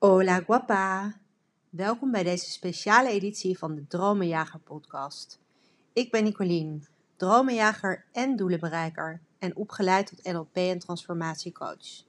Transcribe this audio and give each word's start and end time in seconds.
Hola 0.00 0.40
guapa! 0.40 1.20
Welkom 1.70 2.10
bij 2.10 2.22
deze 2.22 2.50
speciale 2.50 3.08
editie 3.08 3.58
van 3.58 3.74
de 3.74 3.86
Dromenjager 3.86 4.60
podcast. 4.60 5.40
Ik 5.92 6.10
ben 6.10 6.24
Nicolien, 6.24 6.86
dromenjager 7.16 8.04
en 8.12 8.36
doelenbereiker 8.36 9.20
en 9.38 9.56
opgeleid 9.56 10.06
tot 10.06 10.32
NLP 10.32 10.56
en 10.56 10.78
transformatiecoach. 10.78 12.04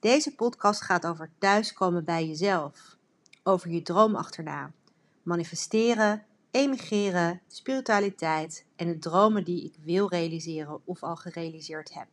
Deze 0.00 0.34
podcast 0.34 0.82
gaat 0.82 1.06
over 1.06 1.30
thuiskomen 1.38 2.04
bij 2.04 2.26
jezelf, 2.26 2.96
over 3.42 3.70
je 3.70 3.82
droom 3.82 4.14
achterna, 4.14 4.72
manifesteren, 5.22 6.24
emigreren, 6.50 7.40
spiritualiteit 7.46 8.64
en 8.76 8.86
de 8.86 8.98
dromen 8.98 9.44
die 9.44 9.64
ik 9.64 9.74
wil 9.84 10.08
realiseren 10.08 10.80
of 10.84 11.02
al 11.02 11.16
gerealiseerd 11.16 11.94
heb. 11.94 12.08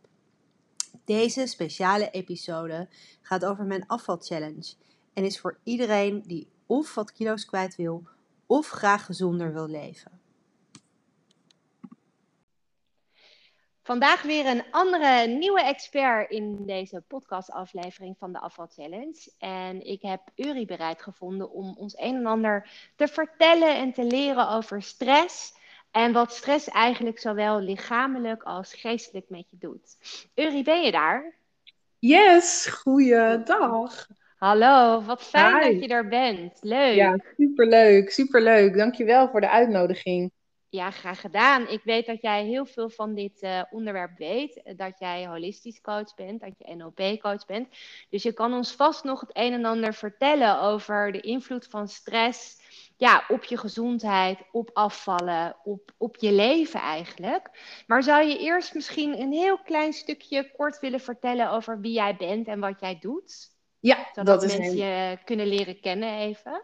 Deze 1.08 1.46
speciale 1.46 2.10
episode 2.10 2.88
gaat 3.22 3.46
over 3.46 3.66
mijn 3.66 3.88
afvalchallenge 3.88 4.74
en 5.14 5.24
is 5.26 5.40
voor 5.40 5.60
iedereen 5.64 6.22
die 6.22 6.48
of 6.66 6.96
wat 6.96 7.12
kilo's 7.12 7.46
kwijt 7.46 7.76
wil 7.76 8.04
of 8.46 8.70
graag 8.70 9.06
gezonder 9.06 9.54
wil 9.54 9.68
leven. 9.68 10.22
Vandaag 13.82 14.22
weer 14.22 14.46
een 14.46 14.64
andere 14.72 15.28
nieuwe 15.28 15.62
expert 15.62 16.32
in 16.32 16.66
deze 16.66 17.04
podcastaflevering 17.08 18.18
van 18.18 18.34
de 18.34 18.40
Afval 18.40 18.68
Challenge. 18.68 19.32
En 19.38 19.86
ik 19.86 20.02
heb 20.02 20.22
Uri 20.36 20.66
bereid 20.66 21.02
gevonden 21.02 21.52
om 21.52 21.76
ons 21.78 21.98
een 21.98 22.16
en 22.16 22.26
ander 22.26 22.70
te 22.96 23.08
vertellen 23.08 23.76
en 23.76 23.94
te 23.94 24.04
leren 24.04 24.50
over 24.50 24.82
stress. 24.82 25.57
En 25.98 26.12
wat 26.12 26.34
stress 26.34 26.68
eigenlijk 26.68 27.20
zowel 27.20 27.60
lichamelijk 27.60 28.44
als 28.44 28.74
geestelijk 28.74 29.26
met 29.30 29.50
je 29.50 29.58
doet. 29.60 29.98
Uri, 30.36 30.64
ben 30.64 30.82
je 30.82 30.92
daar? 30.92 31.36
Yes, 32.00 32.66
goeiedag. 32.66 34.08
Hallo, 34.36 35.02
wat 35.02 35.24
fijn 35.24 35.74
dat 35.74 35.84
je 35.84 35.88
er 35.88 36.08
bent. 36.08 36.58
Leuk. 36.62 36.96
Ja, 36.96 37.20
superleuk, 37.38 38.12
superleuk. 38.12 38.78
Dankjewel 38.78 39.30
voor 39.30 39.42
de 39.42 39.50
uitnodiging. 39.50 40.32
Ja, 40.70 40.92
graag 40.92 41.22
gedaan. 41.22 41.68
Ik 41.68 41.82
weet 41.84 42.06
dat 42.06 42.22
jij 42.22 42.46
heel 42.46 42.66
veel 42.66 42.90
van 42.90 43.14
dit 43.14 43.44
uh, 43.44 43.64
onderwerp 43.70 44.18
weet. 44.18 44.62
Dat 44.76 45.00
jij 45.00 45.28
holistisch 45.28 45.82
coach 45.82 46.16
bent, 46.16 46.42
dat 46.42 46.54
je 46.58 46.76
NLP-coach 46.76 47.46
bent. 47.46 47.68
Dus 48.10 48.24
je 48.24 48.34
kan 48.34 48.54
ons 48.54 48.72
vast 48.72 49.04
nog 49.04 49.20
het 49.20 49.30
een 49.34 49.54
en 49.54 49.66
ander 49.66 49.94
vertellen 49.94 50.62
over 50.62 51.12
de 51.12 51.22
invloed 51.22 51.68
van 51.68 51.88
stress 51.88 52.57
ja, 52.98 53.26
op 53.28 53.44
je 53.44 53.58
gezondheid, 53.58 54.40
op 54.52 54.70
afvallen, 54.74 55.56
op, 55.64 55.92
op 55.98 56.16
je 56.16 56.32
leven 56.32 56.80
eigenlijk. 56.80 57.50
Maar 57.88 58.04
zou 58.04 58.26
je 58.26 58.38
eerst 58.38 58.74
misschien 58.74 59.20
een 59.20 59.32
heel 59.32 59.58
klein 59.58 59.94
stukje 59.94 60.52
kort 60.56 60.80
willen 60.80 61.00
vertellen 61.00 61.52
over 61.52 61.80
wie 61.80 61.94
jij 61.94 62.16
bent 62.16 62.48
en 62.48 62.60
wat 62.60 62.80
jij 62.80 62.98
doet? 63.00 63.50
Ja, 63.80 64.08
Zodat 64.14 64.42
dat 64.42 64.52
is 64.52 64.58
mensen 64.58 64.78
je 64.78 65.18
kunnen 65.26 65.48
leren 65.48 65.80
kennen 65.80 66.18
even. 66.18 66.64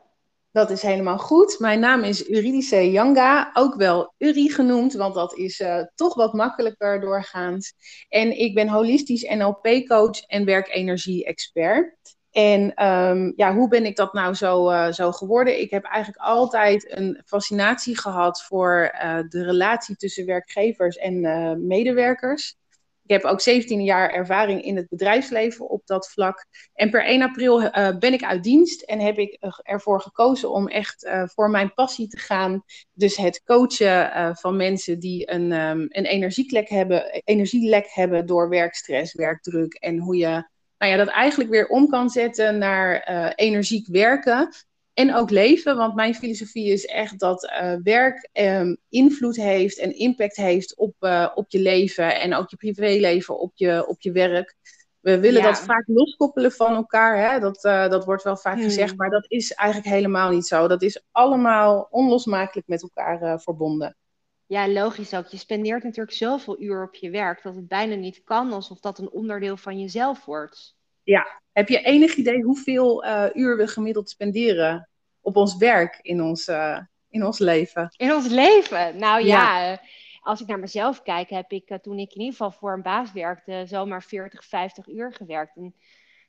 Dat 0.52 0.70
is 0.70 0.82
helemaal 0.82 1.18
goed. 1.18 1.60
Mijn 1.60 1.80
naam 1.80 2.04
is 2.04 2.30
Uridice 2.30 2.92
Yanga, 2.92 3.50
ook 3.54 3.76
wel 3.76 4.14
Uri 4.18 4.50
genoemd, 4.50 4.94
want 4.94 5.14
dat 5.14 5.38
is 5.38 5.60
uh, 5.60 5.84
toch 5.96 6.14
wat 6.14 6.34
makkelijker 6.34 7.00
doorgaans. 7.00 7.74
En 8.10 8.40
ik 8.40 8.54
ben 8.54 8.68
holistisch 8.68 9.24
NLP-coach 9.24 10.22
en 10.28 10.46
werkenergie-expert. 10.46 12.16
En 12.34 12.86
um, 12.88 13.34
ja, 13.36 13.54
hoe 13.54 13.68
ben 13.68 13.86
ik 13.86 13.96
dat 13.96 14.14
nou 14.14 14.34
zo, 14.34 14.72
uh, 14.72 14.92
zo 14.92 15.12
geworden? 15.12 15.62
Ik 15.62 15.72
heb 15.72 15.84
eigenlijk 15.84 16.24
altijd 16.24 16.98
een 16.98 17.22
fascinatie 17.26 17.98
gehad 17.98 18.44
voor 18.44 18.94
uh, 19.04 19.20
de 19.30 19.44
relatie 19.44 19.96
tussen 19.96 20.26
werkgevers 20.26 20.98
en 20.98 21.68
medewerkers. 21.68 22.56
Ik 23.04 23.10
heb 23.10 23.24
ook 23.24 23.42
17 23.42 23.84
jaar 23.84 24.10
ervaring 24.10 24.64
in 24.64 24.76
het 24.76 24.90
bedrijfsleven 24.90 25.70
op 25.70 25.82
dat 25.86 26.10
vlak. 26.10 26.46
En 26.74 26.90
per 26.90 27.06
1 27.06 27.22
april 27.22 27.70
ben 28.00 28.14
ik 28.14 28.24
uit 28.24 28.44
dienst 28.44 28.82
en 28.82 29.00
heb 29.00 29.18
ik 29.18 29.38
ervoor 29.62 30.02
gekozen 30.02 30.52
om 30.52 30.68
echt 30.68 31.10
voor 31.26 31.50
mijn 31.50 31.74
passie 31.74 32.08
te 32.08 32.18
gaan. 32.18 32.64
Dus 32.94 33.18
het 33.18 33.44
coachen 33.44 34.36
van 34.36 34.56
mensen 34.56 35.00
die 35.00 35.32
een, 35.32 35.52
um, 35.52 35.86
een 35.90 36.06
energielek, 36.06 36.70
hebben, 36.70 37.22
energielek 37.24 37.88
hebben 37.90 38.26
door 38.26 38.50
werkstress, 38.50 39.14
werkdruk. 39.14 39.74
En 39.74 39.98
hoe 39.98 40.18
je 40.18 40.52
nou 40.84 40.98
ja, 40.98 41.06
dat 41.06 41.14
eigenlijk 41.14 41.50
weer 41.50 41.68
om 41.68 41.90
kan 41.90 42.10
zetten 42.10 42.58
naar 42.58 43.04
energiek 43.36 43.88
werken. 43.88 44.50
En 44.94 45.16
ook 45.16 45.30
leven, 45.30 45.78
want 45.78 45.96
mijn 45.96 46.16
filosofie 46.16 46.72
is 46.72 46.86
echt 46.86 47.20
dat 47.20 47.44
uh, 47.44 47.76
werk 47.84 48.30
um, 48.34 48.78
invloed 48.90 49.36
heeft 49.36 49.80
en 49.80 49.98
impact 49.98 50.36
heeft 50.36 50.78
op, 50.78 50.96
uh, 51.00 51.30
op 51.36 51.46
je 51.52 51.60
leven 51.60 52.22
en 52.22 52.36
ook 52.36 52.50
je 52.50 52.56
privéleven 52.56 53.40
op 53.40 53.52
je, 53.56 53.88
op 53.88 54.02
je 54.02 54.12
werk. 54.12 54.56
We 55.00 55.20
willen 55.20 55.42
ja. 55.42 55.48
dat 55.48 55.60
vaak 55.60 55.84
loskoppelen 55.88 56.52
van 56.52 56.76
elkaar. 56.76 57.32
Hè? 57.32 57.40
Dat, 57.40 57.66
uh, 57.66 57.90
dat 57.90 58.06
wordt 58.06 58.24
wel 58.24 58.38
vaak 58.38 58.56
hmm. 58.56 58.64
gezegd, 58.64 58.98
maar 58.98 59.10
dat 59.10 59.26
is 59.28 59.52
eigenlijk 59.52 59.90
helemaal 59.90 60.30
niet 60.30 60.48
zo. 60.48 60.68
Dat 60.68 60.82
is 60.82 61.04
allemaal 61.12 61.88
onlosmakelijk 61.90 62.68
met 62.68 62.82
elkaar 62.82 63.42
verbonden. 63.42 63.98
Ja, 64.46 64.68
logisch 64.68 65.14
ook. 65.14 65.28
Je 65.28 65.38
spendeert 65.38 65.84
natuurlijk 65.84 66.16
zoveel 66.16 66.62
uur 66.62 66.84
op 66.84 66.96
je 66.96 67.10
werk 67.10 67.44
dat 67.44 67.56
het 67.56 67.68
bijna 67.68 67.96
niet 67.96 68.24
kan 68.24 68.52
alsof 68.52 68.80
dat 68.80 69.00
een 69.00 69.12
onderdeel 69.12 69.58
van 69.58 69.80
jezelf 69.80 70.26
wordt. 70.26 70.76
Ja, 71.04 71.42
heb 71.52 71.68
je 71.70 71.82
enig 71.82 72.16
idee 72.16 72.42
hoeveel 72.42 73.06
uh, 73.06 73.26
uur 73.34 73.58
we 73.58 73.68
gemiddeld 73.68 74.10
spenderen 74.10 74.90
op 75.22 75.36
ons 75.36 75.58
werk 75.58 76.00
in 76.02 76.22
ons, 76.22 76.48
uh, 76.48 76.80
in 77.10 77.26
ons 77.26 77.40
leven? 77.40 77.94
In 77.98 78.14
ons 78.14 78.28
leven? 78.28 78.98
Nou 78.98 79.26
ja, 79.26 79.60
ja. 79.60 79.82
als 80.22 80.42
ik 80.42 80.48
naar 80.48 80.60
mezelf 80.60 81.02
kijk, 81.02 81.30
heb 81.30 81.52
ik 81.52 81.70
uh, 81.70 81.78
toen 81.78 82.00
ik 82.00 82.14
in 82.14 82.20
ieder 82.20 82.32
geval 82.32 82.52
voor 82.52 82.74
een 82.74 82.82
baas 82.82 83.12
werkte, 83.12 83.64
zomaar 83.66 84.04
40, 84.04 84.46
50 84.46 84.88
uur 84.88 85.14
gewerkt. 85.14 85.56
En 85.56 85.76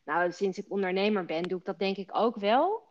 nou, 0.05 0.33
sinds 0.33 0.59
ik 0.59 0.65
ondernemer 0.69 1.25
ben, 1.25 1.43
doe 1.43 1.59
ik 1.59 1.65
dat 1.65 1.79
denk 1.79 1.97
ik 1.97 2.17
ook 2.17 2.37
wel. 2.37 2.89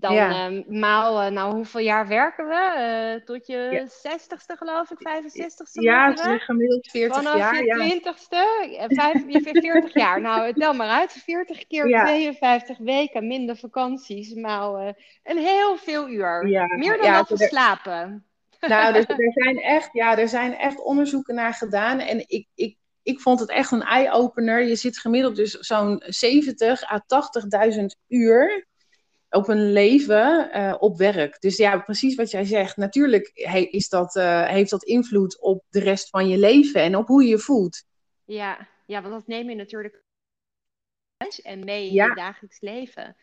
Dan 0.00 0.14
ja. 0.14 0.50
uh, 0.50 0.68
maal, 0.68 1.30
nou 1.30 1.54
hoeveel 1.54 1.80
jaar 1.80 2.08
werken 2.08 2.48
we? 2.48 2.74
Uh, 3.18 3.24
tot 3.24 3.46
je 3.46 3.56
ja. 3.56 3.86
60ste 3.86 4.56
geloof 4.56 4.90
ik, 4.90 4.98
65ste? 4.98 5.82
Ja, 5.82 6.10
het 6.10 6.18
is 6.18 6.44
gemiddeld 6.44 6.90
40 6.90 7.16
Vanaf 7.16 7.36
jaar. 7.36 7.64
je 7.64 8.00
20ste, 8.00 8.70
ja. 8.70 9.40
40 9.60 9.94
jaar. 9.94 10.20
Nou, 10.20 10.52
tel 10.52 10.74
maar 10.74 10.88
uit. 10.88 11.12
40 11.12 11.66
keer 11.66 11.88
ja. 11.88 12.04
52 12.04 12.78
weken, 12.78 13.26
minder 13.26 13.56
vakanties, 13.56 14.34
maal 14.34 14.94
een 15.22 15.38
heel 15.38 15.76
veel 15.76 16.08
uur. 16.08 16.42
Meer 16.76 16.98
dan 17.02 17.12
dat 17.12 17.28
we 17.28 17.38
er... 17.38 17.48
slapen. 17.48 18.26
Nou, 18.60 18.92
dus 18.92 19.06
er 19.26 19.32
zijn 19.32 19.58
echt, 19.58 19.88
ja, 19.92 20.18
er 20.18 20.28
zijn 20.28 20.54
echt 20.56 20.82
onderzoeken 20.82 21.34
naar 21.34 21.54
gedaan. 21.54 21.98
En 21.98 22.18
ik, 22.26 22.46
ik, 22.54 22.76
ik 23.02 23.20
vond 23.20 23.40
het 23.40 23.50
echt 23.50 23.70
een 23.70 23.82
eye-opener. 23.82 24.62
Je 24.62 24.76
zit 24.76 24.98
gemiddeld 24.98 25.36
dus 25.36 25.52
zo'n 25.52 26.02
70 26.06 26.90
à 26.90 27.04
80.000 27.78 27.84
uur 28.08 28.66
op 29.34 29.48
een 29.48 29.72
leven 29.72 30.50
uh, 30.54 30.74
op 30.78 30.98
werk. 30.98 31.40
Dus 31.40 31.56
ja, 31.56 31.78
precies 31.78 32.14
wat 32.14 32.30
jij 32.30 32.44
zegt. 32.44 32.76
Natuurlijk 32.76 33.30
is 33.70 33.88
dat, 33.88 34.16
uh, 34.16 34.46
heeft 34.46 34.70
dat 34.70 34.84
invloed 34.84 35.40
op 35.40 35.64
de 35.70 35.80
rest 35.80 36.08
van 36.08 36.28
je 36.28 36.38
leven 36.38 36.80
en 36.80 36.96
op 36.96 37.06
hoe 37.06 37.22
je 37.22 37.28
je 37.28 37.38
voelt. 37.38 37.84
Ja, 38.24 38.68
ja 38.86 39.02
want 39.02 39.14
dat 39.14 39.26
neem 39.26 39.48
je 39.48 39.56
natuurlijk 39.56 40.02
en 41.42 41.64
mee 41.64 41.86
in 41.86 41.92
je 41.92 42.14
dagelijks 42.14 42.60
leven. 42.60 43.16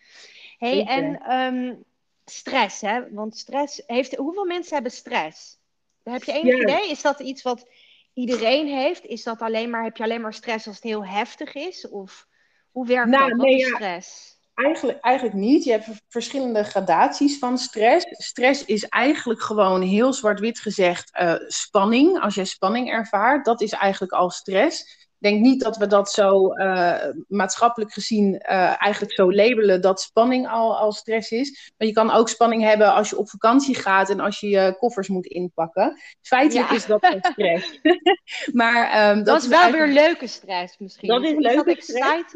hey, 0.58 0.76
Zeker. 0.76 0.90
en 0.90 1.32
um, 1.38 1.84
stress, 2.26 2.82
hè? 2.82 3.14
Want 3.14 3.38
stress 3.38 3.84
heeft. 3.86 4.16
Hoeveel 4.16 4.46
mensen 4.46 4.74
hebben 4.74 4.92
stress? 4.92 5.60
Heb 6.04 6.24
je 6.24 6.32
enig 6.32 6.58
ja. 6.58 6.62
idee? 6.62 6.90
Is 6.90 7.02
dat 7.02 7.20
iets 7.20 7.42
wat 7.42 7.70
iedereen 8.14 8.68
heeft? 8.68 9.06
Is 9.06 9.24
dat 9.24 9.40
alleen 9.40 9.70
maar, 9.70 9.84
heb 9.84 9.98
je 9.98 10.04
alleen 10.04 10.22
maar 10.22 10.34
stress 10.34 10.68
als 10.68 10.76
het 10.76 10.86
heel 10.86 11.06
heftig 11.06 11.54
is? 11.54 11.90
Of 11.90 12.28
hoe 12.72 12.88
werkt 12.88 13.10
nou, 13.10 13.30
dat? 13.30 13.38
Nee, 13.38 13.58
ja. 13.58 13.76
stress? 13.76 14.40
Eigenlijk, 14.54 15.00
eigenlijk 15.00 15.36
niet. 15.36 15.64
Je 15.64 15.72
hebt 15.72 15.88
verschillende 16.08 16.64
gradaties 16.64 17.40
van 17.40 17.58
stress. 17.58 18.06
Stress 18.10 18.66
is 18.66 18.84
eigenlijk 18.84 19.42
gewoon 19.42 19.82
heel 19.82 20.14
zwart-wit 20.14 20.60
gezegd 20.60 21.20
uh, 21.22 21.34
spanning. 21.48 22.20
Als 22.20 22.36
je 22.36 22.46
spanning 22.46 22.92
ervaart, 22.92 23.46
dat 23.46 23.62
is 23.62 23.72
eigenlijk 23.72 24.14
al 24.14 24.30
stress. 24.30 25.00
Ik 25.22 25.30
denk 25.30 25.42
niet 25.42 25.62
dat 25.62 25.78
we 25.78 25.88
dat 25.88 26.12
zo 26.12 26.54
uh, 26.56 27.04
maatschappelijk 27.28 27.94
gezien 27.94 28.34
uh, 28.34 28.82
eigenlijk 28.82 29.14
zo 29.14 29.34
labelen 29.34 29.82
dat 29.82 30.02
spanning 30.02 30.48
al, 30.50 30.78
al 30.78 30.92
stress 30.92 31.32
is. 31.32 31.72
Maar 31.78 31.88
je 31.88 31.94
kan 31.94 32.12
ook 32.12 32.30
spanning 32.30 32.64
hebben 32.64 32.94
als 32.94 33.10
je 33.10 33.18
op 33.18 33.30
vakantie 33.30 33.76
gaat 33.76 34.10
en 34.10 34.20
als 34.20 34.40
je 34.40 34.50
je 34.50 34.76
koffers 34.78 35.08
moet 35.08 35.26
inpakken. 35.26 36.02
Feitelijk 36.22 36.70
ja. 36.70 36.76
is 36.76 36.86
dat 36.86 37.18
stress. 37.22 37.80
maar, 38.62 39.10
um, 39.10 39.16
dat, 39.16 39.26
dat, 39.26 39.42
is 39.42 39.48
wel 39.48 39.60
eigenlijk... 39.60 39.94
weer 39.94 40.04
leuke 40.04 40.28
stress 40.28 40.78
misschien. 40.78 41.10
Dat 41.10 41.24
is, 41.24 41.34
leuke 41.38 41.76
stress. 41.80 42.34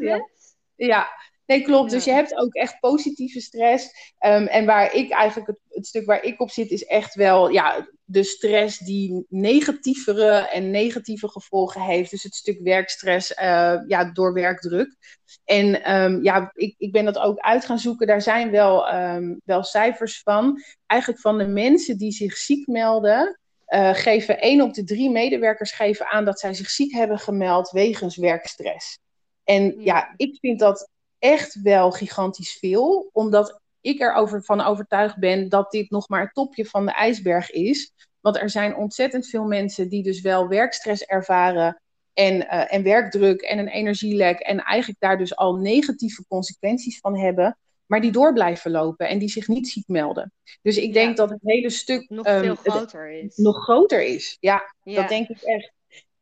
ja. 0.76 1.08
Nee, 1.46 1.62
klopt. 1.62 1.90
Dus 1.90 2.04
je 2.04 2.10
hebt 2.10 2.36
ook 2.36 2.54
echt 2.54 2.80
positieve 2.80 3.40
stress. 3.40 4.14
Um, 4.26 4.46
en 4.46 4.66
waar 4.66 4.94
ik 4.94 5.10
eigenlijk, 5.10 5.46
het, 5.46 5.58
het, 5.68 5.86
stuk 5.86 6.06
waar 6.06 6.22
ik 6.22 6.40
op 6.40 6.50
zit, 6.50 6.70
is 6.70 6.84
echt 6.84 7.14
wel 7.14 7.48
ja, 7.48 7.88
de 8.04 8.22
stress 8.22 8.78
die 8.78 9.26
negatievere 9.28 10.48
en 10.48 10.70
negatieve 10.70 11.28
gevolgen 11.28 11.80
heeft. 11.80 12.10
Dus 12.10 12.22
het 12.22 12.34
stuk 12.34 12.60
werkstress 12.62 13.30
uh, 13.30 13.78
ja, 13.86 14.12
door 14.12 14.32
werkdruk. 14.32 14.96
En 15.44 15.94
um, 15.94 16.22
ja, 16.22 16.50
ik, 16.54 16.74
ik 16.78 16.92
ben 16.92 17.04
dat 17.04 17.18
ook 17.18 17.38
uit 17.38 17.64
gaan 17.64 17.78
zoeken. 17.78 18.06
Daar 18.06 18.22
zijn 18.22 18.50
wel, 18.50 18.94
um, 18.94 19.40
wel 19.44 19.62
cijfers 19.62 20.20
van. 20.22 20.62
Eigenlijk 20.86 21.20
van 21.20 21.38
de 21.38 21.46
mensen 21.46 21.98
die 21.98 22.12
zich 22.12 22.36
ziek 22.36 22.66
melden. 22.66 23.40
Uh, 23.68 23.94
geven 23.94 24.40
één 24.40 24.60
op 24.60 24.74
de 24.74 24.84
drie 24.84 25.10
medewerkers 25.10 25.72
geven 25.72 26.06
aan 26.06 26.24
dat 26.24 26.40
zij 26.40 26.54
zich 26.54 26.70
ziek 26.70 26.92
hebben 26.92 27.18
gemeld 27.18 27.70
wegens 27.70 28.16
werkstress. 28.16 28.98
En 29.44 29.74
ja 29.78 30.14
ik 30.16 30.38
vind 30.40 30.58
dat 30.58 30.88
echt 31.26 31.62
wel 31.62 31.90
gigantisch 31.90 32.52
veel, 32.52 33.10
omdat 33.12 33.60
ik 33.80 34.00
erover 34.00 34.44
van 34.44 34.60
overtuigd 34.60 35.18
ben 35.18 35.48
dat 35.48 35.70
dit 35.70 35.90
nog 35.90 36.08
maar 36.08 36.20
het 36.20 36.34
topje 36.34 36.64
van 36.64 36.86
de 36.86 36.92
ijsberg 36.92 37.50
is. 37.50 37.92
Want 38.20 38.36
er 38.36 38.50
zijn 38.50 38.76
ontzettend 38.76 39.26
veel 39.28 39.44
mensen 39.44 39.88
die 39.88 40.02
dus 40.02 40.20
wel 40.20 40.48
werkstress 40.48 41.02
ervaren 41.02 41.82
en, 42.12 42.34
uh, 42.34 42.72
en 42.74 42.82
werkdruk 42.82 43.40
en 43.40 43.58
een 43.58 43.68
energielek 43.68 44.38
en 44.38 44.58
eigenlijk 44.58 45.00
daar 45.00 45.18
dus 45.18 45.36
al 45.36 45.56
negatieve 45.56 46.24
consequenties 46.28 46.98
van 46.98 47.18
hebben, 47.18 47.58
maar 47.86 48.00
die 48.00 48.12
door 48.12 48.32
blijven 48.32 48.70
lopen 48.70 49.08
en 49.08 49.18
die 49.18 49.28
zich 49.28 49.48
niet 49.48 49.68
ziek 49.68 49.88
melden. 49.88 50.32
Dus 50.62 50.76
ik 50.76 50.92
denk 50.92 51.16
dat 51.16 51.30
het 51.30 51.40
hele 51.42 51.70
stuk 51.70 52.08
nog 52.08 52.26
um, 52.26 52.42
veel 52.42 52.54
groter 52.54 53.10
is. 53.10 53.36
Nog 53.36 53.62
groter 53.62 54.02
is, 54.02 54.36
ja, 54.40 54.74
ja, 54.82 55.00
dat 55.00 55.08
denk 55.08 55.28
ik 55.28 55.42
echt. 55.42 55.72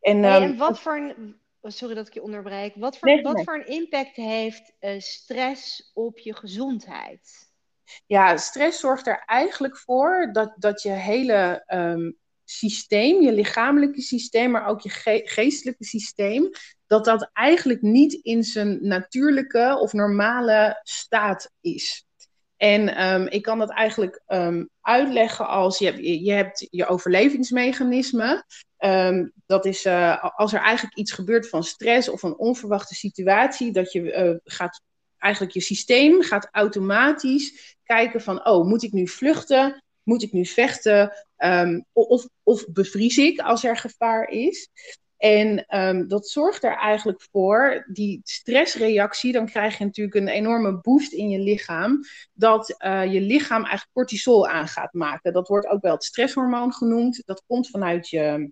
En, 0.00 0.16
um, 0.16 0.24
en 0.24 0.56
wat 0.56 0.80
voor 0.80 0.96
een, 0.96 1.36
sorry 1.72 1.94
dat 1.94 2.06
ik 2.06 2.14
je 2.14 2.22
onderbreek, 2.22 2.74
wat 2.74 2.98
voor, 2.98 3.08
nee, 3.08 3.22
wat 3.22 3.34
nee. 3.34 3.44
voor 3.44 3.54
een 3.54 3.66
impact 3.66 4.16
heeft 4.16 4.72
uh, 4.80 5.00
stress 5.00 5.90
op 5.94 6.18
je 6.18 6.34
gezondheid? 6.34 7.52
Ja, 8.06 8.36
stress 8.36 8.80
zorgt 8.80 9.06
er 9.06 9.22
eigenlijk 9.26 9.78
voor 9.78 10.28
dat, 10.32 10.54
dat 10.56 10.82
je 10.82 10.90
hele 10.90 11.64
um, 11.66 12.18
systeem, 12.44 13.22
je 13.22 13.32
lichamelijke 13.32 14.00
systeem, 14.00 14.50
maar 14.50 14.66
ook 14.66 14.80
je 14.80 14.88
ge 14.88 15.22
geestelijke 15.24 15.84
systeem, 15.84 16.50
dat 16.86 17.04
dat 17.04 17.30
eigenlijk 17.32 17.82
niet 17.82 18.12
in 18.12 18.44
zijn 18.44 18.86
natuurlijke 18.86 19.78
of 19.80 19.92
normale 19.92 20.80
staat 20.82 21.50
is. 21.60 22.06
En 22.56 23.12
um, 23.12 23.26
ik 23.26 23.42
kan 23.42 23.58
dat 23.58 23.70
eigenlijk 23.70 24.22
um, 24.26 24.68
uitleggen 24.80 25.48
als 25.48 25.78
je, 25.78 25.84
hebt, 25.84 25.98
je 25.98 26.32
hebt 26.32 26.66
je 26.70 26.86
overlevingsmechanisme. 26.86 28.44
Um, 28.78 29.32
dat 29.46 29.64
is 29.64 29.84
uh, 29.84 30.24
als 30.36 30.52
er 30.52 30.60
eigenlijk 30.60 30.96
iets 30.96 31.12
gebeurt 31.12 31.48
van 31.48 31.64
stress 31.64 32.08
of 32.08 32.22
een 32.22 32.38
onverwachte 32.38 32.94
situatie, 32.94 33.72
dat 33.72 33.92
je 33.92 34.00
uh, 34.00 34.36
gaat 34.44 34.80
eigenlijk 35.18 35.54
je 35.54 35.60
systeem 35.60 36.22
gaat 36.22 36.48
automatisch 36.50 37.76
kijken 37.84 38.20
van, 38.20 38.46
oh, 38.46 38.66
moet 38.66 38.82
ik 38.82 38.92
nu 38.92 39.08
vluchten? 39.08 39.82
Moet 40.02 40.22
ik 40.22 40.32
nu 40.32 40.46
vechten? 40.46 41.12
Of, 41.92 42.28
of 42.42 42.66
bevries 42.68 43.16
ik 43.16 43.40
als 43.40 43.64
er 43.64 43.76
gevaar 43.76 44.28
is? 44.28 44.68
En 45.24 45.78
um, 45.78 46.08
dat 46.08 46.28
zorgt 46.28 46.64
er 46.64 46.76
eigenlijk 46.76 47.26
voor, 47.32 47.86
die 47.92 48.20
stressreactie, 48.24 49.32
dan 49.32 49.46
krijg 49.46 49.78
je 49.78 49.84
natuurlijk 49.84 50.16
een 50.16 50.28
enorme 50.28 50.80
boost 50.80 51.12
in 51.12 51.28
je 51.28 51.38
lichaam, 51.38 52.00
dat 52.32 52.74
uh, 52.78 53.12
je 53.12 53.20
lichaam 53.20 53.60
eigenlijk 53.60 53.92
cortisol 53.92 54.48
aan 54.48 54.68
gaat 54.68 54.92
maken. 54.92 55.32
Dat 55.32 55.48
wordt 55.48 55.66
ook 55.66 55.82
wel 55.82 55.92
het 55.92 56.04
stresshormoon 56.04 56.72
genoemd. 56.72 57.22
Dat 57.24 57.42
komt 57.46 57.70
vanuit 57.70 58.08
je, 58.08 58.50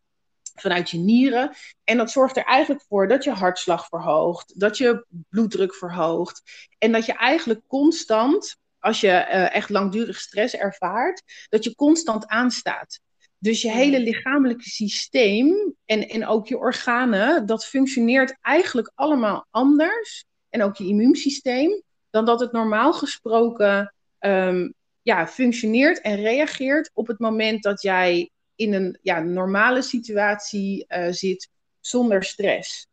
vanuit 0.55 0.91
je 0.91 0.99
nieren. 0.99 1.55
En 1.85 1.97
dat 1.97 2.11
zorgt 2.11 2.37
er 2.37 2.45
eigenlijk 2.45 2.85
voor 2.89 3.09
dat 3.09 3.25
je 3.25 3.31
hartslag 3.31 3.87
verhoogt, 3.87 4.61
dat 4.61 4.79
je 4.79 5.07
bloeddruk 5.29 5.75
verhoogt. 5.75 6.43
En 6.79 6.93
dat 6.93 7.07
je 7.07 7.13
eigenlijk 7.13 7.61
constant, 7.67 8.57
als 8.79 9.01
je 9.01 9.09
uh, 9.09 9.55
echt 9.55 9.71
langdurig 9.71 10.21
stress 10.21 10.55
ervaart, 10.55 11.23
dat 11.49 11.65
je 11.65 11.75
constant 11.75 12.27
aanstaat. 12.27 13.01
Dus 13.43 13.63
je 13.63 13.71
hele 13.71 14.01
lichamelijke 14.01 14.69
systeem 14.69 15.75
en, 15.85 16.09
en 16.09 16.27
ook 16.27 16.49
je 16.49 16.59
organen, 16.59 17.47
dat 17.47 17.67
functioneert 17.67 18.37
eigenlijk 18.41 18.93
allemaal 18.95 19.47
anders. 19.51 20.25
En 20.49 20.63
ook 20.63 20.77
je 20.77 20.87
immuunsysteem, 20.87 21.83
dan 22.11 22.25
dat 22.25 22.41
het 22.41 22.53
normaal 22.53 22.93
gesproken 22.93 23.95
um, 24.21 24.75
ja, 25.03 25.27
functioneert 25.27 26.01
en 26.01 26.17
reageert 26.17 26.91
op 26.95 27.07
het 27.07 27.19
moment 27.19 27.63
dat 27.63 27.83
jij 27.83 28.31
in 28.55 28.75
een 28.75 28.99
ja, 29.03 29.21
normale 29.21 29.83
situatie 29.83 30.85
uh, 30.89 31.07
zit 31.11 31.49
zonder 31.81 32.25
stress. 32.25 32.87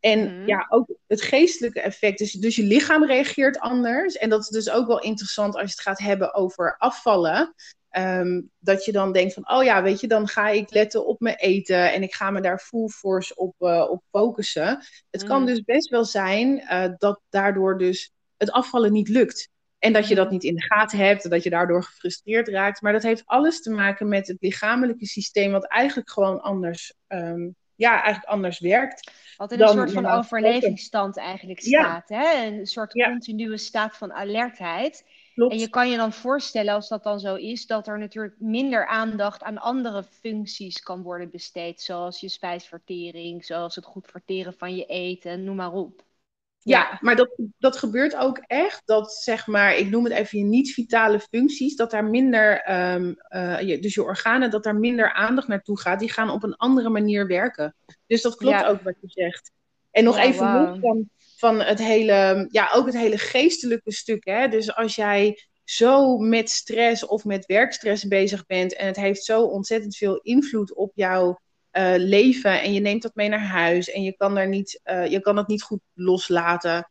En 0.00 0.40
mm. 0.40 0.46
ja, 0.46 0.66
ook 0.68 0.88
het 1.06 1.22
geestelijke 1.22 1.80
effect. 1.80 2.18
Dus, 2.18 2.32
dus 2.32 2.56
je 2.56 2.62
lichaam 2.62 3.04
reageert 3.04 3.58
anders. 3.58 4.16
En 4.16 4.28
dat 4.28 4.40
is 4.40 4.48
dus 4.48 4.70
ook 4.70 4.86
wel 4.86 5.00
interessant 5.00 5.54
als 5.54 5.64
je 5.64 5.70
het 5.70 5.80
gaat 5.80 5.98
hebben 5.98 6.34
over 6.34 6.76
afvallen. 6.78 7.54
Um, 7.90 8.50
dat 8.58 8.84
je 8.84 8.92
dan 8.92 9.12
denkt 9.12 9.34
van, 9.34 9.50
oh 9.50 9.64
ja, 9.64 9.82
weet 9.82 10.00
je, 10.00 10.06
dan 10.06 10.28
ga 10.28 10.48
ik 10.48 10.70
letten 10.70 11.06
op 11.06 11.20
mijn 11.20 11.36
eten 11.36 11.92
en 11.92 12.02
ik 12.02 12.14
ga 12.14 12.30
me 12.30 12.40
daar 12.40 12.58
full 12.58 12.88
force 12.88 13.34
op, 13.34 13.54
uh, 13.58 13.90
op 13.90 14.02
focussen. 14.10 14.82
Het 15.10 15.22
mm. 15.22 15.28
kan 15.28 15.46
dus 15.46 15.62
best 15.62 15.88
wel 15.88 16.04
zijn 16.04 16.48
uh, 16.58 16.84
dat 16.98 17.20
daardoor 17.28 17.78
dus 17.78 18.12
het 18.36 18.50
afvallen 18.50 18.92
niet 18.92 19.08
lukt. 19.08 19.48
En 19.78 19.92
dat 19.92 20.08
je 20.08 20.14
dat 20.14 20.30
niet 20.30 20.44
in 20.44 20.54
de 20.54 20.62
gaten 20.62 20.98
hebt, 20.98 21.30
dat 21.30 21.42
je 21.42 21.50
daardoor 21.50 21.82
gefrustreerd 21.82 22.48
raakt. 22.48 22.82
Maar 22.82 22.92
dat 22.92 23.02
heeft 23.02 23.22
alles 23.26 23.62
te 23.62 23.70
maken 23.70 24.08
met 24.08 24.26
het 24.26 24.36
lichamelijke 24.40 25.06
systeem, 25.06 25.52
wat 25.52 25.66
eigenlijk 25.66 26.10
gewoon 26.10 26.40
anders, 26.40 26.94
um, 27.08 27.54
ja, 27.74 28.02
eigenlijk 28.02 28.32
anders 28.32 28.58
werkt. 28.58 29.10
Wat 29.36 29.52
in 29.52 29.60
een 29.60 29.68
soort 29.68 29.92
van 29.92 30.06
overlevingsstand 30.06 31.16
eigenlijk 31.16 31.60
staat. 31.60 32.08
Ja. 32.08 32.16
Hè? 32.16 32.46
Een 32.46 32.66
soort 32.66 32.92
ja. 32.92 33.08
continue 33.08 33.56
staat 33.56 33.96
van 33.96 34.12
alertheid. 34.12 35.04
Klopt. 35.38 35.52
En 35.52 35.58
je 35.58 35.68
kan 35.68 35.90
je 35.90 35.96
dan 35.96 36.12
voorstellen, 36.12 36.74
als 36.74 36.88
dat 36.88 37.02
dan 37.02 37.20
zo 37.20 37.34
is, 37.34 37.66
dat 37.66 37.86
er 37.86 37.98
natuurlijk 37.98 38.34
minder 38.38 38.86
aandacht 38.86 39.42
aan 39.42 39.58
andere 39.58 40.02
functies 40.02 40.82
kan 40.82 41.02
worden 41.02 41.30
besteed. 41.30 41.80
Zoals 41.80 42.20
je 42.20 42.28
spijsvertering, 42.28 43.44
zoals 43.44 43.74
het 43.74 43.84
goed 43.84 44.08
verteren 44.10 44.54
van 44.54 44.76
je 44.76 44.84
eten, 44.84 45.44
noem 45.44 45.56
maar 45.56 45.72
op. 45.72 46.04
Ja, 46.58 46.98
maar 47.00 47.16
dat, 47.16 47.30
dat 47.58 47.76
gebeurt 47.76 48.16
ook 48.16 48.38
echt. 48.38 48.82
Dat 48.84 49.12
zeg 49.12 49.46
maar, 49.46 49.76
ik 49.76 49.90
noem 49.90 50.04
het 50.04 50.12
even 50.12 50.38
je 50.38 50.44
niet-vitale 50.44 51.20
functies, 51.20 51.76
dat 51.76 51.90
daar 51.90 52.04
minder, 52.04 52.70
um, 52.94 53.16
uh, 53.30 53.60
je, 53.60 53.78
dus 53.78 53.94
je 53.94 54.02
organen, 54.02 54.50
dat 54.50 54.64
daar 54.64 54.76
minder 54.76 55.12
aandacht 55.12 55.48
naartoe 55.48 55.80
gaat. 55.80 56.00
Die 56.00 56.12
gaan 56.12 56.30
op 56.30 56.42
een 56.42 56.56
andere 56.56 56.88
manier 56.88 57.26
werken. 57.26 57.74
Dus 58.06 58.22
dat 58.22 58.36
klopt 58.36 58.60
ja. 58.60 58.68
ook 58.68 58.82
wat 58.82 58.96
je 59.00 59.08
zegt. 59.08 59.52
En 59.90 60.04
nog 60.04 60.16
oh, 60.16 60.22
even 60.22 60.52
wow. 60.52 60.68
los 60.68 60.78
van, 60.80 61.10
van 61.38 61.60
het 61.60 61.78
hele, 61.78 62.46
ja, 62.50 62.70
ook 62.74 62.86
het 62.86 62.96
hele 62.96 63.18
geestelijke 63.18 63.92
stuk. 63.92 64.24
Hè? 64.24 64.48
Dus 64.48 64.74
als 64.74 64.94
jij 64.94 65.38
zo 65.64 66.18
met 66.18 66.50
stress 66.50 67.06
of 67.06 67.24
met 67.24 67.46
werkstress 67.46 68.08
bezig 68.08 68.46
bent 68.46 68.74
en 68.74 68.86
het 68.86 68.96
heeft 68.96 69.24
zo 69.24 69.42
ontzettend 69.42 69.96
veel 69.96 70.16
invloed 70.16 70.74
op 70.74 70.92
jouw 70.94 71.40
uh, 71.72 71.94
leven 71.96 72.62
en 72.62 72.72
je 72.72 72.80
neemt 72.80 73.02
dat 73.02 73.14
mee 73.14 73.28
naar 73.28 73.46
huis 73.46 73.90
en 73.90 74.02
je 74.02 74.16
kan, 74.16 74.34
daar 74.34 74.48
niet, 74.48 74.80
uh, 74.84 75.06
je 75.06 75.20
kan 75.20 75.36
het 75.36 75.46
niet 75.46 75.62
goed 75.62 75.80
loslaten. 75.94 76.90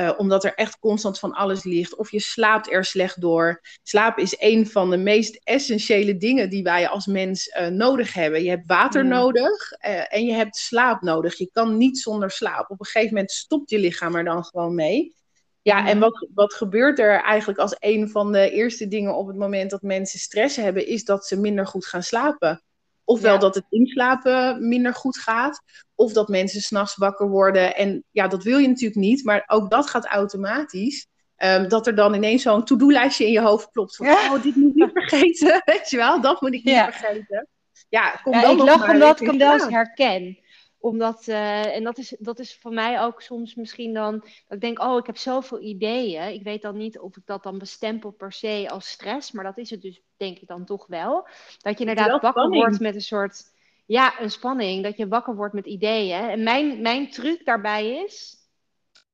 Uh, 0.00 0.12
omdat 0.16 0.44
er 0.44 0.54
echt 0.54 0.78
constant 0.78 1.18
van 1.18 1.32
alles 1.32 1.64
ligt. 1.64 1.96
Of 1.96 2.10
je 2.10 2.20
slaapt 2.20 2.72
er 2.72 2.84
slecht 2.84 3.20
door. 3.20 3.60
Slaap 3.82 4.18
is 4.18 4.36
een 4.38 4.66
van 4.66 4.90
de 4.90 4.96
meest 4.96 5.40
essentiële 5.44 6.16
dingen 6.16 6.50
die 6.50 6.62
wij 6.62 6.88
als 6.88 7.06
mens 7.06 7.46
uh, 7.46 7.66
nodig 7.66 8.12
hebben. 8.12 8.42
Je 8.42 8.50
hebt 8.50 8.66
water 8.66 9.02
mm. 9.02 9.08
nodig 9.08 9.72
uh, 9.86 10.14
en 10.14 10.24
je 10.24 10.32
hebt 10.32 10.56
slaap 10.56 11.02
nodig. 11.02 11.38
Je 11.38 11.50
kan 11.52 11.76
niet 11.76 11.98
zonder 11.98 12.30
slaap. 12.30 12.70
Op 12.70 12.80
een 12.80 12.86
gegeven 12.86 13.14
moment 13.14 13.30
stopt 13.30 13.70
je 13.70 13.78
lichaam 13.78 14.14
er 14.14 14.24
dan 14.24 14.44
gewoon 14.44 14.74
mee. 14.74 15.16
Ja, 15.62 15.80
mm. 15.80 15.86
en 15.86 15.98
wat, 15.98 16.28
wat 16.34 16.54
gebeurt 16.54 16.98
er 16.98 17.22
eigenlijk 17.22 17.58
als 17.58 17.76
een 17.78 18.08
van 18.08 18.32
de 18.32 18.50
eerste 18.50 18.88
dingen 18.88 19.14
op 19.14 19.26
het 19.26 19.36
moment 19.36 19.70
dat 19.70 19.82
mensen 19.82 20.18
stress 20.18 20.56
hebben, 20.56 20.86
is 20.86 21.04
dat 21.04 21.26
ze 21.26 21.40
minder 21.40 21.66
goed 21.66 21.86
gaan 21.86 22.02
slapen. 22.02 22.62
Ofwel 23.04 23.34
ja. 23.34 23.38
dat 23.38 23.54
het 23.54 23.66
inslapen 23.68 24.68
minder 24.68 24.94
goed 24.94 25.18
gaat. 25.18 25.62
Of 25.98 26.12
dat 26.12 26.28
mensen 26.28 26.60
s'nachts 26.60 26.96
wakker 26.96 27.28
worden. 27.28 27.76
En 27.76 28.04
ja, 28.10 28.28
dat 28.28 28.42
wil 28.42 28.58
je 28.58 28.68
natuurlijk 28.68 29.00
niet. 29.00 29.24
Maar 29.24 29.44
ook 29.46 29.70
dat 29.70 29.90
gaat 29.90 30.06
automatisch. 30.06 31.06
Um, 31.36 31.68
dat 31.68 31.86
er 31.86 31.94
dan 31.94 32.14
ineens 32.14 32.42
zo'n 32.42 32.64
to-do-lijstje 32.64 33.26
in 33.26 33.32
je 33.32 33.40
hoofd 33.40 33.70
klopt. 33.70 33.96
Van, 33.96 34.06
ja. 34.06 34.34
oh, 34.34 34.42
dit 34.42 34.56
moet 34.56 34.70
ik 34.70 34.74
niet 34.74 34.90
vergeten. 35.08 35.62
Weet 35.72 35.90
je 35.90 35.96
wel, 35.96 36.20
dat 36.20 36.40
moet 36.40 36.54
ik 36.54 36.64
niet 36.64 36.74
ja. 36.74 36.92
vergeten. 36.92 37.48
Ja, 37.88 38.10
kom 38.10 38.32
ja, 38.32 38.40
dan 38.40 38.50
ik 38.50 38.62
lach 38.62 38.90
omdat 38.90 39.20
ik 39.20 39.26
hem 39.26 39.38
wel 39.38 39.52
eens 39.52 39.68
herken 39.68 40.38
omdat, 40.80 41.26
uh, 41.26 41.76
en 41.76 41.84
dat 41.84 41.98
is, 41.98 42.16
dat 42.18 42.38
is 42.38 42.58
voor 42.58 42.72
mij 42.72 43.00
ook 43.00 43.22
soms 43.22 43.54
misschien 43.54 43.94
dan, 43.94 44.18
dat 44.18 44.30
ik 44.48 44.60
denk, 44.60 44.80
oh, 44.80 44.98
ik 44.98 45.06
heb 45.06 45.16
zoveel 45.16 45.60
ideeën. 45.60 46.32
Ik 46.32 46.42
weet 46.42 46.62
dan 46.62 46.76
niet 46.76 46.98
of 46.98 47.16
ik 47.16 47.22
dat 47.26 47.42
dan 47.42 47.58
bestempel 47.58 48.10
per 48.10 48.32
se 48.32 48.68
als 48.70 48.88
stress, 48.88 49.32
maar 49.32 49.44
dat 49.44 49.58
is 49.58 49.70
het 49.70 49.82
dus 49.82 50.02
denk 50.16 50.38
ik 50.38 50.48
dan 50.48 50.64
toch 50.64 50.86
wel. 50.86 51.28
Dat 51.58 51.78
je 51.78 51.84
inderdaad 51.84 52.22
wakker 52.22 52.48
wordt 52.48 52.80
met 52.80 52.94
een 52.94 53.00
soort, 53.00 53.42
ja, 53.88 54.20
een 54.20 54.30
spanning. 54.30 54.82
Dat 54.82 54.96
je 54.96 55.08
wakker 55.08 55.36
wordt 55.36 55.54
met 55.54 55.66
ideeën. 55.66 56.28
En 56.28 56.42
mijn, 56.42 56.82
mijn 56.82 57.10
truc 57.10 57.44
daarbij 57.44 58.04
is 58.04 58.36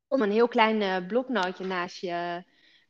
om 0.09 0.23
een 0.23 0.31
heel 0.31 0.49
klein 0.49 0.81
uh, 0.81 1.07
bloknootje 1.07 1.64
naast 1.64 2.00
je 2.00 2.43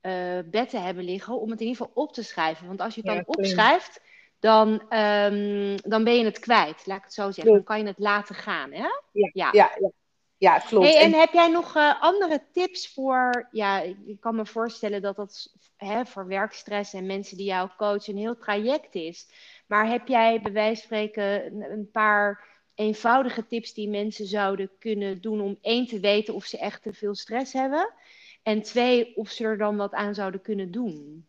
uh, 0.03 0.39
bed 0.51 0.71
te 0.71 0.79
hebben 0.79 1.05
liggen, 1.05 1.41
om 1.41 1.51
het 1.51 1.61
in 1.61 1.67
ieder 1.67 1.87
geval 1.87 2.03
op 2.03 2.13
te 2.13 2.23
schrijven. 2.23 2.67
Want 2.67 2.81
als 2.81 2.95
je 2.95 3.01
het 3.05 3.15
dan 3.15 3.37
opschrijft, 3.37 4.01
dan, 4.39 4.69
um, 4.71 5.77
dan 5.83 6.05
ben 6.05 6.15
je 6.15 6.25
het 6.25 6.39
kwijt, 6.39 6.87
laat 6.87 6.99
ik 6.99 7.05
het 7.05 7.13
zo 7.13 7.31
zeggen. 7.31 7.55
Dan 7.55 7.65
kan 7.65 7.79
je 7.79 7.87
het 7.87 7.99
laten 7.99 8.35
gaan, 8.35 8.73
hè? 8.73 8.79
Ja, 8.79 8.91
ja. 9.13 9.31
ja, 9.33 9.51
ja. 9.53 9.91
ja 10.37 10.59
klopt. 10.59 10.87
Hey, 10.87 10.97
en, 10.97 11.13
en 11.13 11.19
heb 11.19 11.33
jij 11.33 11.49
nog 11.49 11.77
uh, 11.77 12.03
andere 12.03 12.43
tips 12.53 12.93
voor... 12.93 13.49
Ja, 13.51 13.81
ik 14.07 14.21
kan 14.21 14.35
me 14.35 14.47
voorstellen 14.47 15.03
dat 15.03 15.17
dat 15.17 15.53
hè, 15.77 16.07
voor 16.07 16.27
werkstress 16.27 16.93
en 16.93 17.07
mensen 17.07 17.37
die 17.37 17.47
jou 17.47 17.71
coachen 17.77 18.13
een 18.13 18.21
heel 18.21 18.37
traject 18.37 18.95
is. 18.95 19.29
Maar 19.75 19.89
heb 19.89 20.09
jij 20.09 20.41
bij 20.41 20.53
wijze 20.53 20.81
van 20.81 20.85
spreken 20.87 21.61
een, 21.73 21.91
paar 21.91 22.45
eenvoudige 22.75 23.47
tips 23.47 23.75
die 23.75 23.89
mensen 23.89 24.27
zouden 24.27 24.71
kunnen 24.79 25.21
doen 25.21 25.41
om 25.41 25.59
één 25.61 25.87
te 25.87 26.01
weten 26.01 26.35
of 26.35 26.45
ze 26.45 26.59
echt 26.59 26.83
te 26.83 26.93
veel 26.93 27.15
stress 27.15 27.53
hebben? 27.53 27.95
En 28.43 28.63
twee, 28.63 29.17
of 29.17 29.31
ze 29.31 29.45
er 29.45 29.59
dan 29.59 29.77
wat 29.77 29.93
aan 29.93 30.15
zouden 30.15 30.41
kunnen 30.41 30.71
doen? 30.71 31.27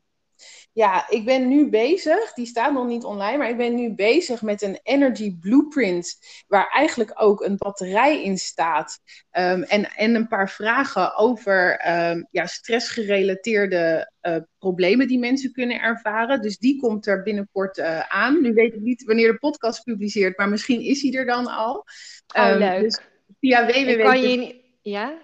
Ja, 0.71 1.09
ik 1.09 1.25
ben 1.25 1.47
nu 1.47 1.69
bezig, 1.69 2.33
die 2.33 2.45
staat 2.45 2.73
nog 2.73 2.87
niet 2.87 3.03
online, 3.03 3.37
maar 3.37 3.49
ik 3.49 3.57
ben 3.57 3.75
nu 3.75 3.93
bezig 3.93 4.41
met 4.41 4.61
een 4.61 4.79
energy 4.83 5.37
blueprint, 5.39 6.17
waar 6.47 6.67
eigenlijk 6.67 7.11
ook 7.15 7.41
een 7.41 7.57
batterij 7.57 8.23
in 8.23 8.37
staat. 8.37 8.99
Um, 9.31 9.63
en, 9.63 9.91
en 9.95 10.15
een 10.15 10.27
paar 10.27 10.49
vragen 10.49 11.15
over 11.15 11.87
um, 12.09 12.27
ja, 12.31 12.45
stressgerelateerde 12.45 14.11
uh, 14.21 14.37
problemen 14.57 15.07
die 15.07 15.19
mensen 15.19 15.51
kunnen 15.51 15.81
ervaren. 15.81 16.41
Dus 16.41 16.57
die 16.57 16.79
komt 16.79 17.07
er 17.07 17.23
binnenkort 17.23 17.77
uh, 17.77 17.99
aan. 17.99 18.41
Nu 18.41 18.53
weet 18.53 18.73
ik 18.73 18.81
niet 18.81 19.03
wanneer 19.03 19.31
de 19.31 19.37
podcast 19.37 19.83
publiceert, 19.83 20.37
maar 20.37 20.49
misschien 20.49 20.81
is 20.81 21.01
hij 21.01 21.11
er 21.11 21.25
dan 21.25 21.47
al. 21.47 21.85
Oh, 22.35 22.49
um, 22.49 22.57
leuk. 22.57 22.81
Dus 22.81 22.99
via 23.39 23.65
www. 23.65 24.03
Kan 24.03 24.21
je... 24.21 24.63
Ja? 24.81 25.19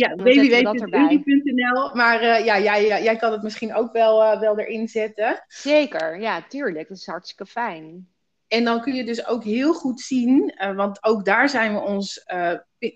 Ja, 0.00 0.14
www.udi.nl. 0.14 1.94
Maar 1.94 2.22
uh, 2.22 2.44
ja, 2.44 2.60
jij, 2.60 3.02
jij 3.02 3.16
kan 3.16 3.32
het 3.32 3.42
misschien 3.42 3.74
ook 3.74 3.92
wel, 3.92 4.22
uh, 4.22 4.40
wel 4.40 4.58
erin 4.58 4.88
zetten. 4.88 5.44
Zeker, 5.48 6.20
ja, 6.20 6.46
tuurlijk. 6.48 6.88
Dat 6.88 6.96
is 6.96 7.06
hartstikke 7.06 7.46
fijn. 7.46 8.08
En 8.48 8.64
dan 8.64 8.80
kun 8.80 8.94
je 8.94 9.04
dus 9.04 9.26
ook 9.26 9.44
heel 9.44 9.74
goed 9.74 10.00
zien, 10.00 10.54
uh, 10.62 10.76
want 10.76 11.04
ook 11.04 11.24
daar 11.24 11.48
zijn 11.48 11.74
we 11.74 11.80
ons, 11.80 12.24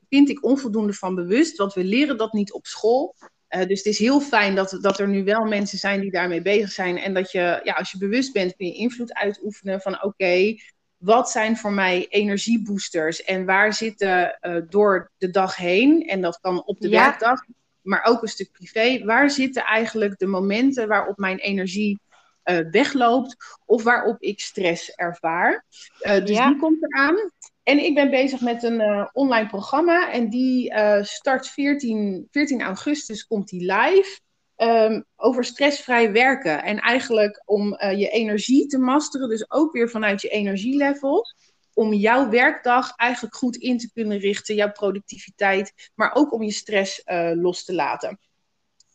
vind 0.08 0.28
ik, 0.28 0.44
onvoldoende 0.44 0.92
van 0.92 1.14
bewust. 1.14 1.56
Want 1.56 1.74
we 1.74 1.84
leren 1.84 2.16
dat 2.16 2.32
niet 2.32 2.52
op 2.52 2.66
school. 2.66 3.14
dus 3.48 3.78
het 3.78 3.86
is 3.86 3.98
heel 3.98 4.20
fijn 4.20 4.54
dat, 4.54 4.78
dat 4.80 4.98
er 4.98 5.08
nu 5.08 5.24
wel 5.24 5.44
mensen 5.44 5.78
zijn 5.78 6.00
die 6.00 6.10
daarmee 6.10 6.42
bezig 6.42 6.70
zijn. 6.70 6.98
En 6.98 7.14
dat 7.14 7.30
je, 7.30 7.60
ja, 7.62 7.72
als 7.72 7.90
je 7.90 7.98
bewust 7.98 8.32
bent, 8.32 8.56
kun 8.56 8.66
je 8.66 8.74
invloed 8.74 9.14
uitoefenen 9.14 9.80
van 9.80 9.94
oké, 9.94 10.06
okay, 10.06 10.60
wat 11.04 11.30
zijn 11.30 11.56
voor 11.56 11.72
mij 11.72 12.06
energieboosters 12.08 13.22
en 13.22 13.44
waar 13.44 13.72
zitten 13.72 14.38
uh, 14.42 14.56
door 14.68 15.10
de 15.18 15.30
dag 15.30 15.56
heen, 15.56 16.08
en 16.08 16.20
dat 16.20 16.38
kan 16.40 16.64
op 16.64 16.80
de 16.80 16.88
ja. 16.88 17.00
werkdag, 17.00 17.44
maar 17.82 18.04
ook 18.04 18.22
een 18.22 18.28
stuk 18.28 18.52
privé, 18.52 19.04
waar 19.04 19.30
zitten 19.30 19.64
eigenlijk 19.64 20.18
de 20.18 20.26
momenten 20.26 20.88
waarop 20.88 21.18
mijn 21.18 21.38
energie 21.38 22.00
uh, 22.44 22.58
wegloopt 22.70 23.36
of 23.64 23.82
waarop 23.82 24.22
ik 24.22 24.40
stress 24.40 24.90
ervaar. 24.90 25.64
Uh, 26.00 26.24
dus 26.24 26.36
ja. 26.36 26.48
die 26.48 26.58
komt 26.58 26.82
eraan. 26.82 27.30
En 27.62 27.84
ik 27.84 27.94
ben 27.94 28.10
bezig 28.10 28.40
met 28.40 28.62
een 28.62 29.10
online 29.12 29.48
programma 29.48 30.12
en 30.12 30.30
die 30.30 30.74
start 31.02 31.48
14, 31.48 32.28
14 32.30 32.62
augustus, 32.62 33.26
komt 33.26 33.48
die 33.48 33.60
live. 33.60 34.20
Um, 34.56 35.04
over 35.16 35.44
stressvrij 35.44 36.12
werken. 36.12 36.62
En 36.62 36.78
eigenlijk 36.78 37.42
om 37.44 37.72
uh, 37.72 37.98
je 37.98 38.08
energie 38.08 38.66
te 38.66 38.78
masteren, 38.78 39.28
dus 39.28 39.50
ook 39.50 39.72
weer 39.72 39.90
vanuit 39.90 40.20
je 40.20 40.28
energielevel. 40.28 41.26
Om 41.72 41.92
jouw 41.92 42.28
werkdag 42.28 42.92
eigenlijk 42.96 43.34
goed 43.34 43.56
in 43.56 43.78
te 43.78 43.92
kunnen 43.92 44.18
richten, 44.18 44.54
jouw 44.54 44.72
productiviteit, 44.72 45.90
maar 45.94 46.14
ook 46.14 46.32
om 46.32 46.42
je 46.42 46.52
stress 46.52 47.02
uh, 47.04 47.30
los 47.34 47.64
te 47.64 47.74
laten. 47.74 48.18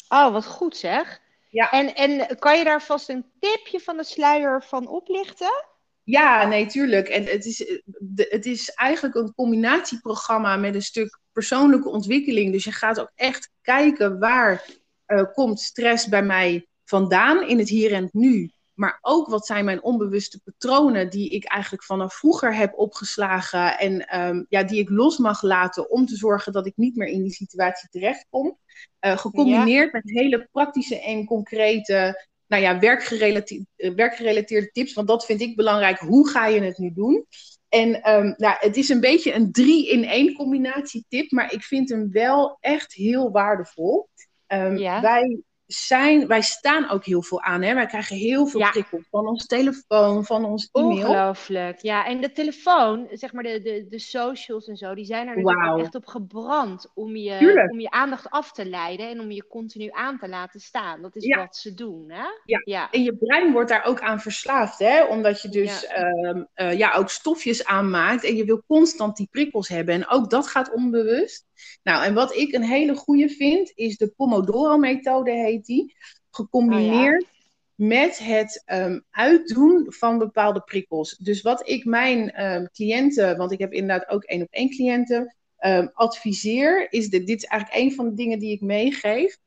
Oh, 0.10 0.32
wat 0.32 0.46
goed 0.46 0.78
zeg. 0.78 1.20
Ja. 1.50 1.72
En, 1.72 1.96
en 1.96 2.38
kan 2.38 2.58
je 2.58 2.64
daar 2.64 2.82
vast 2.82 3.10
een 3.10 3.26
tipje 3.40 3.80
van 3.80 3.98
de 3.98 4.04
sluier 4.04 4.64
van 4.64 4.88
oplichten? 4.88 5.66
Ja, 6.04 6.48
nee, 6.48 6.66
tuurlijk. 6.66 7.08
En 7.08 7.26
het 7.26 7.46
is, 7.46 7.80
het 8.16 8.46
is 8.46 8.70
eigenlijk 8.70 9.16
een 9.16 9.34
combinatieprogramma 9.34 10.56
met 10.56 10.76
een 10.76 10.82
stuk 10.82 11.20
persoonlijke 11.32 11.90
ontwikkeling. 11.90 12.52
Dus 12.52 12.64
je 12.64 12.72
gaat 12.72 13.00
ook 13.00 13.12
echt 13.16 13.52
kijken 13.62 14.20
waar 14.20 14.66
uh, 15.12 15.24
komt 15.34 15.60
stress 15.60 16.08
bij 16.08 16.24
mij 16.24 16.68
vandaan 16.84 17.48
in 17.48 17.58
het 17.58 17.70
hier 17.70 17.94
en 17.94 18.04
het 18.04 18.14
nu? 18.14 18.52
Maar 18.74 18.98
ook 19.02 19.28
wat 19.28 19.46
zijn 19.46 19.66
mijn 19.66 19.84
onbewuste 19.84 20.40
patronen 20.44 21.10
die 21.10 21.30
ik 21.30 21.46
eigenlijk 21.46 21.84
vanaf 21.84 22.16
vroeger 22.16 22.56
heb 22.56 22.74
opgeslagen 22.78 23.80
en 23.80 24.20
um, 24.20 24.46
ja, 24.50 24.64
die 24.64 24.80
ik 24.80 24.90
los 24.90 25.18
mag 25.18 25.42
laten 25.42 25.90
om 25.90 26.06
te 26.06 26.16
zorgen 26.16 26.54
dat 26.54 26.66
ik 26.66 26.74
niet 26.76 26.96
meer 26.96 27.08
in 27.08 27.24
die 27.24 27.32
situatie 27.32 27.90
terechtkom. 27.90 28.58
Uh, 29.06 29.18
gecombineerd 29.18 29.92
ja. 29.92 30.00
met 30.04 30.20
hele 30.20 30.48
praktische 30.52 31.02
en 31.02 31.26
concrete 31.26 32.28
nou 32.48 32.64
ja, 32.64 32.80
werkgerelateerde, 32.80 33.66
werkgerelateerde 33.96 34.72
tips, 34.72 34.94
want 34.94 35.08
dat 35.08 35.26
vind 35.26 35.42
ik 35.42 35.56
belangrijk. 35.56 36.00
Hoe 36.00 36.30
ga 36.30 36.48
je 36.48 36.62
het 36.62 36.78
nu 36.78 36.94
doen? 36.94 37.26
En 37.70 38.10
um, 38.10 38.34
nou, 38.38 38.56
het 38.60 38.78
is 38.78 38.90
een 38.90 39.00
beetje 39.00 39.34
een 39.34 39.52
drie 39.52 39.90
in 39.90 40.04
één 40.04 40.34
combinatie 40.34 41.06
tip, 41.08 41.32
maar 41.32 41.54
ik 41.54 41.64
vind 41.64 41.90
hem 41.90 42.12
wel 42.12 42.58
echt 42.60 42.94
heel 42.94 43.32
waardevol. 43.32 44.10
Um, 44.54 44.78
ja. 44.78 45.02
Wij 45.02 45.44
zijn, 45.72 46.28
wij 46.28 46.42
staan 46.42 46.90
ook 46.90 47.06
heel 47.06 47.22
veel 47.22 47.42
aan. 47.42 47.62
Hè? 47.62 47.74
Wij 47.74 47.86
krijgen 47.86 48.16
heel 48.16 48.48
veel 48.48 48.60
ja. 48.60 48.70
prikkels 48.70 49.08
van 49.10 49.28
ons 49.28 49.46
telefoon, 49.46 50.26
van 50.26 50.46
ons 50.46 50.70
e-mail. 50.72 51.08
Ongelooflijk. 51.08 51.82
Ja, 51.82 52.06
en 52.06 52.22
de 52.22 52.32
telefoon, 52.32 53.08
zeg 53.12 53.34
maar 53.34 53.44
de, 53.44 53.62
de, 53.62 53.86
de 53.90 54.00
socials 54.00 54.68
en 54.68 54.78
zo, 54.78 54.96
die 54.96 55.06
zijn 55.06 55.28
er 55.28 55.36
natuurlijk 55.36 55.66
wow. 55.66 55.80
echt 55.80 55.96
op 55.96 56.06
gebrand 56.06 56.92
om 56.94 57.16
je, 57.16 57.68
om 57.72 57.80
je 57.80 57.90
aandacht 57.90 58.30
af 58.30 58.52
te 58.52 58.66
leiden 58.66 59.10
en 59.10 59.20
om 59.20 59.32
je 59.32 59.48
continu 59.48 59.88
aan 59.92 60.18
te 60.20 60.28
laten 60.28 60.60
staan. 60.60 61.02
Dat 61.02 61.16
is 61.16 61.26
ja. 61.26 61.38
wat 61.38 61.56
ze 61.56 61.74
doen. 61.74 62.12
Hè? 62.12 62.28
Ja. 62.46 62.62
ja. 62.64 62.90
en 62.92 63.04
je 63.04 63.18
brein 63.18 63.52
wordt 63.52 63.70
daar 63.70 63.86
ook 63.86 64.02
aan 64.02 64.20
verslaafd, 64.20 64.80
hè? 64.80 65.04
omdat 65.04 65.42
je 65.42 65.50
dus 65.50 65.82
ja. 65.82 66.08
Um, 66.10 66.48
uh, 66.56 66.78
ja, 66.78 66.94
ook 66.94 67.10
stofjes 67.10 67.66
aanmaakt 67.66 68.24
en 68.24 68.36
je 68.36 68.46
wil 68.46 68.64
constant 68.68 69.18
die 69.18 69.28
prikkels 69.32 69.68
hebben. 69.68 69.96
En 69.96 70.08
ook 70.08 70.30
dat 70.30 70.48
gaat 70.48 70.74
onbewust. 70.74 71.48
Nou, 71.84 72.04
en 72.04 72.14
wat 72.14 72.36
ik 72.36 72.54
een 72.54 72.64
hele 72.64 72.96
goede 72.96 73.30
vind, 73.30 73.72
is 73.76 73.98
de 73.98 74.14
Pomodoro-methode 74.16 75.32
heet 75.32 75.66
die. 75.66 75.96
Gecombineerd 76.32 77.24
oh, 77.24 77.30
ja. 77.76 77.88
met 77.88 78.18
het 78.18 78.64
um, 78.66 79.06
uitdoen 79.10 79.86
van 79.88 80.18
bepaalde 80.18 80.62
prikkels. 80.62 81.18
Dus 81.18 81.42
wat 81.42 81.70
ik 81.70 81.86
mijn 81.86 82.46
um, 82.46 82.70
cliënten, 82.72 83.38
want 83.38 83.52
ik 83.52 83.60
heb 83.60 83.74
inderdaad 83.74 84.10
ook 84.10 84.24
één 84.24 84.42
op 84.42 84.48
één 84.52 84.70
cliënten, 84.70 85.36
um, 85.60 85.90
adviseer, 85.94 86.88
is 86.92 87.10
dit, 87.10 87.28
dit 87.28 87.44
is 87.44 87.50
eigenlijk 87.50 87.84
een 87.84 87.96
van 87.96 88.10
de 88.10 88.16
dingen 88.16 88.40
die 88.40 88.52
ik 88.52 88.62
meegeef. 88.62 89.38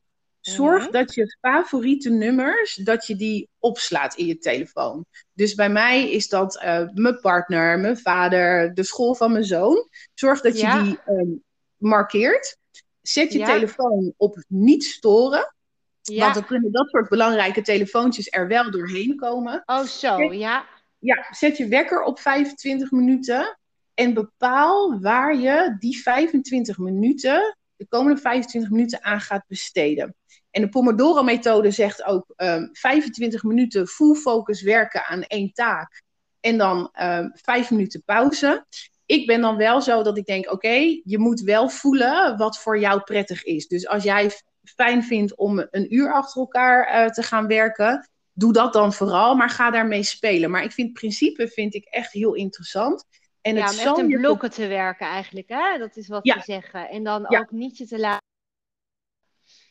Zorg 0.40 0.90
dat 0.90 1.14
je 1.14 1.36
favoriete 1.40 2.10
nummers, 2.10 2.74
dat 2.74 3.06
je 3.06 3.16
die 3.16 3.48
opslaat 3.58 4.14
in 4.14 4.26
je 4.26 4.38
telefoon. 4.38 5.04
Dus 5.32 5.54
bij 5.54 5.70
mij 5.70 6.10
is 6.10 6.28
dat 6.28 6.62
uh, 6.64 6.88
mijn 6.94 7.20
partner, 7.20 7.78
mijn 7.78 7.98
vader, 7.98 8.74
de 8.74 8.82
school 8.82 9.14
van 9.14 9.32
mijn 9.32 9.44
zoon. 9.44 9.88
Zorg 10.14 10.40
dat 10.40 10.60
je 10.60 10.66
ja. 10.66 10.82
die 10.82 10.98
um, 11.08 11.42
markeert. 11.82 12.56
Zet 13.02 13.32
je 13.32 13.38
ja. 13.38 13.46
telefoon 13.46 14.14
op 14.16 14.44
niet 14.48 14.84
storen. 14.84 15.54
Ja. 16.02 16.20
Want 16.20 16.34
dan 16.34 16.44
kunnen 16.44 16.72
dat 16.72 16.88
soort 16.88 17.08
belangrijke 17.08 17.62
telefoontjes 17.62 18.28
er 18.30 18.48
wel 18.48 18.70
doorheen 18.70 19.16
komen. 19.16 19.62
Oh, 19.66 19.82
zo, 19.82 20.16
zet, 20.16 20.32
ja. 20.32 20.66
Ja, 20.98 21.26
zet 21.30 21.56
je 21.56 21.68
wekker 21.68 22.02
op 22.02 22.20
25 22.20 22.90
minuten. 22.90 23.58
En 23.94 24.14
bepaal 24.14 25.00
waar 25.00 25.36
je 25.36 25.76
die 25.78 26.02
25 26.02 26.78
minuten, 26.78 27.56
de 27.76 27.86
komende 27.88 28.20
25 28.20 28.70
minuten 28.70 29.04
aan 29.04 29.20
gaat 29.20 29.44
besteden. 29.46 30.14
En 30.50 30.62
de 30.62 30.68
Pomodoro-methode 30.68 31.70
zegt 31.70 32.04
ook 32.04 32.32
um, 32.36 32.68
25 32.72 33.42
minuten 33.42 33.86
full 33.86 34.14
focus 34.14 34.62
werken 34.62 35.04
aan 35.04 35.22
één 35.22 35.52
taak. 35.52 36.02
En 36.40 36.58
dan 36.58 36.90
um, 37.02 37.30
5 37.34 37.70
minuten 37.70 38.02
pauze 38.04 38.66
ik 39.12 39.26
ben 39.26 39.40
dan 39.40 39.56
wel 39.56 39.80
zo 39.80 40.02
dat 40.02 40.18
ik 40.18 40.24
denk: 40.24 40.44
oké, 40.44 40.54
okay, 40.54 41.00
je 41.04 41.18
moet 41.18 41.40
wel 41.40 41.68
voelen 41.68 42.36
wat 42.36 42.58
voor 42.58 42.78
jou 42.78 43.00
prettig 43.00 43.44
is. 43.44 43.66
Dus 43.66 43.86
als 43.86 44.02
jij 44.02 44.30
fijn 44.62 45.02
vindt 45.02 45.36
om 45.36 45.66
een 45.70 45.94
uur 45.94 46.12
achter 46.12 46.40
elkaar 46.40 47.04
uh, 47.04 47.10
te 47.10 47.22
gaan 47.22 47.46
werken, 47.46 48.10
doe 48.32 48.52
dat 48.52 48.72
dan 48.72 48.92
vooral, 48.92 49.34
maar 49.34 49.50
ga 49.50 49.70
daarmee 49.70 50.02
spelen. 50.02 50.50
Maar 50.50 50.62
ik 50.62 50.72
vind 50.72 50.88
het 50.88 50.98
principe 50.98 51.48
vind 51.48 51.74
ik 51.74 51.84
echt 51.84 52.12
heel 52.12 52.34
interessant. 52.34 53.04
En 53.40 53.54
ja, 53.54 53.64
het 53.64 53.72
om 53.72 53.86
echt 53.86 53.98
in 53.98 54.20
blokken 54.20 54.50
te 54.50 54.66
werken 54.66 55.06
eigenlijk, 55.06 55.48
hè? 55.48 55.78
dat 55.78 55.96
is 55.96 56.08
wat 56.08 56.24
ja. 56.26 56.34
we 56.34 56.42
zeggen. 56.42 56.88
En 56.88 57.04
dan 57.04 57.26
ja. 57.28 57.38
ook 57.38 57.50
niet 57.50 57.78
je 57.78 57.86
te 57.86 57.98
laten 57.98 58.30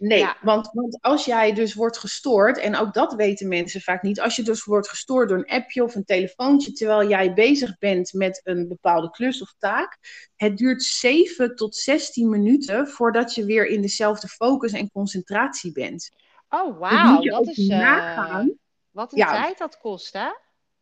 Nee, 0.01 0.20
ja. 0.20 0.38
want, 0.41 0.70
want 0.74 0.98
als 1.01 1.25
jij 1.25 1.53
dus 1.53 1.74
wordt 1.74 1.98
gestoord, 1.98 2.58
en 2.58 2.75
ook 2.75 2.93
dat 2.93 3.13
weten 3.13 3.48
mensen 3.48 3.81
vaak 3.81 4.01
niet, 4.01 4.22
als 4.22 4.36
je 4.36 4.43
dus 4.43 4.63
wordt 4.63 4.89
gestoord 4.89 5.29
door 5.29 5.38
een 5.38 5.55
appje 5.55 5.84
of 5.84 5.96
een 5.96 6.05
telefoontje 6.05 6.72
terwijl 6.72 7.10
jij 7.10 7.34
bezig 7.34 7.77
bent 7.77 8.13
met 8.13 8.41
een 8.43 8.67
bepaalde 8.67 9.10
klus 9.10 9.41
of 9.41 9.53
taak, 9.58 9.98
het 10.36 10.58
duurt 10.58 10.84
7 10.84 11.55
tot 11.55 11.75
16 11.75 12.29
minuten 12.29 12.88
voordat 12.88 13.36
je 13.36 13.46
weer 13.46 13.67
in 13.67 13.81
dezelfde 13.81 14.27
focus 14.27 14.72
en 14.72 14.91
concentratie 14.91 15.72
bent. 15.72 16.10
Oh, 16.50 16.79
wauw, 16.79 17.22
dat 17.22 17.48
is 17.48 17.58
uh. 17.58 18.43
Wat 18.91 19.12
een 19.12 19.17
ja. 19.17 19.31
tijd 19.31 19.58
dat 19.58 19.77
kost, 19.77 20.13
hè? 20.13 20.29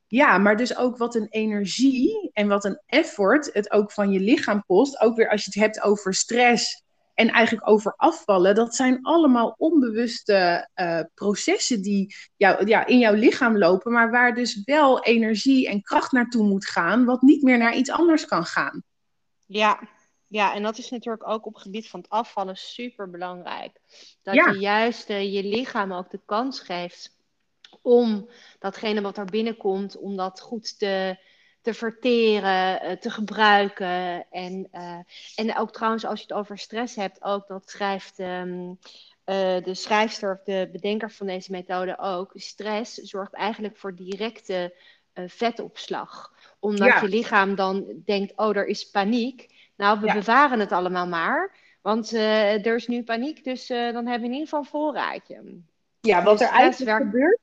Ja, 0.08 0.38
maar 0.38 0.58
dus 0.58 0.78
ook 0.78 0.98
wat 0.98 1.16
een 1.16 1.28
energie 1.30 2.30
en 2.34 2.48
wat 2.48 2.66
een 2.66 2.82
effort 2.86 3.50
het 3.54 3.72
ook 3.72 3.92
van 3.92 4.12
je 4.12 4.20
lichaam 4.20 4.64
kost. 4.66 5.00
Ook 5.02 5.16
weer 5.16 5.30
als 5.30 5.46
je 5.46 5.52
het 5.54 5.60
hebt 5.60 5.82
over 5.82 6.14
stress 6.14 6.84
en 7.20 7.30
eigenlijk 7.30 7.70
over 7.70 7.94
afvallen, 7.96 8.56
dat 8.56 8.76
zijn 8.76 9.00
allemaal 9.02 9.56
onbewuste 9.58 10.70
uh, 10.76 11.00
processen 11.14 11.82
die 11.82 12.16
jou, 12.38 12.68
ja, 12.68 12.86
in 12.86 13.00
jouw 13.00 13.14
lichaam 13.14 13.58
lopen, 13.58 13.92
maar 13.92 14.12
waar 14.12 14.36
dus 14.36 14.62
wel 14.64 15.04
energie 15.04 15.68
en 15.68 15.82
kracht 15.82 16.12
naartoe 16.12 16.44
moet 16.44 16.66
gaan, 16.66 17.06
wat 17.06 17.22
niet 17.22 17.44
meer 17.44 17.58
naar 17.58 17.76
iets 17.76 17.90
anders 17.90 18.26
kan 18.26 18.46
gaan. 18.46 18.84
Ja, 19.46 19.80
ja, 20.28 20.54
en 20.54 20.64
dat 20.64 20.78
is 20.78 20.90
natuurlijk 20.90 21.28
ook 21.28 21.46
op 21.46 21.54
het 21.54 21.64
gebied 21.64 21.90
van 21.90 22.00
het 22.00 22.10
afvallen 22.10 22.56
super 22.56 23.10
belangrijk. 23.10 23.80
Dat 24.24 24.36
ja. 24.36 24.52
je 24.52 24.60
juist 24.60 25.10
uh, 25.10 25.34
je 25.34 25.44
lichaam 25.44 25.94
ook 25.94 26.10
de 26.10 26.22
kans 26.26 26.60
geeft 26.60 27.18
om 27.82 28.30
datgene 28.60 29.02
wat 29.02 29.18
er 29.18 29.26
binnenkomt, 29.26 29.98
om 29.98 30.16
dat 30.18 30.42
goed 30.42 30.80
te 30.80 31.18
te 31.62 31.74
verteren, 31.74 33.00
te 33.00 33.10
gebruiken. 33.10 34.26
En, 34.32 34.70
en 35.36 35.58
ook 35.58 35.72
trouwens, 35.72 36.06
als 36.06 36.20
je 36.20 36.26
het 36.28 36.38
over 36.38 36.58
stress 36.58 36.96
hebt, 36.96 37.24
ook 37.24 37.48
dat 37.48 37.70
schrijft 37.70 38.20
ehm, 38.20 38.74
de 39.64 39.74
schrijfster 39.74 40.32
of 40.32 40.44
de 40.44 40.70
bedenker 40.72 41.12
van 41.12 41.28
deze 41.28 41.52
methode 41.52 42.00
ook. 42.00 42.32
Stress 42.34 42.94
zorgt 42.94 43.34
eigenlijk 43.34 43.78
voor 43.78 43.96
directe 43.96 44.76
vetopslag 45.14 46.34
omdat 46.60 47.00
je 47.02 47.08
lichaam 47.08 47.56
dan 47.56 48.02
denkt, 48.06 48.34
oh, 48.36 48.56
er 48.56 48.68
is 48.68 48.90
paniek. 48.90 49.50
Nou, 49.76 50.00
we 50.00 50.14
bewaren 50.14 50.60
het 50.60 50.72
allemaal 50.72 51.08
maar. 51.08 51.56
Want 51.82 52.14
uh, 52.14 52.66
er 52.66 52.76
is 52.76 52.88
nu 52.88 53.04
paniek, 53.04 53.44
dus 53.44 53.68
dan 53.68 54.06
hebben 54.06 54.20
we 54.20 54.26
in 54.26 54.32
ieder 54.32 54.44
geval 54.44 54.60
een 54.60 54.66
voorraadje. 54.66 55.62
Ja, 56.02 56.24
wat 56.24 56.38
dus 56.38 56.48
er 56.48 56.54
eigenlijk 56.54 56.98
gebeurt, 56.98 57.40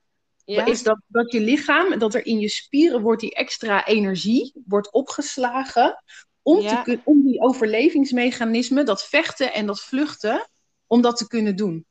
is 0.47 0.83
dat, 0.83 0.99
dat 1.07 1.33
je 1.33 1.41
lichaam, 1.41 1.99
dat 1.99 2.15
er 2.15 2.27
in 2.27 2.39
je 2.39 2.49
spieren 2.49 3.01
wordt 3.01 3.21
die 3.21 3.35
extra 3.35 3.87
energie 3.87 4.53
wordt 4.67 4.93
opgeslagen. 4.93 6.03
Om, 6.43 6.61
te, 6.61 7.01
om 7.05 7.23
die 7.23 7.41
overlevingsmechanismen, 7.41 8.85
dat 8.85 9.09
vechten 9.09 9.53
en 9.53 9.67
dat 9.67 9.81
vluchten, 9.81 10.49
om 10.87 11.01
dat 11.01 11.17
te 11.17 11.27
kunnen 11.27 11.57
doen. 11.57 11.87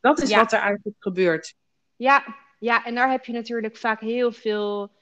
Dat 0.00 0.20
is 0.20 0.34
wat 0.34 0.52
er 0.52 0.58
eigenlijk 0.58 0.96
gebeurt. 0.98 1.54
Ja, 1.96 2.24
ja, 2.58 2.84
en 2.84 2.94
daar 2.94 3.10
heb 3.10 3.24
je 3.24 3.32
natuurlijk 3.32 3.76
vaak 3.76 4.00
heel 4.00 4.32
veel 4.32 4.92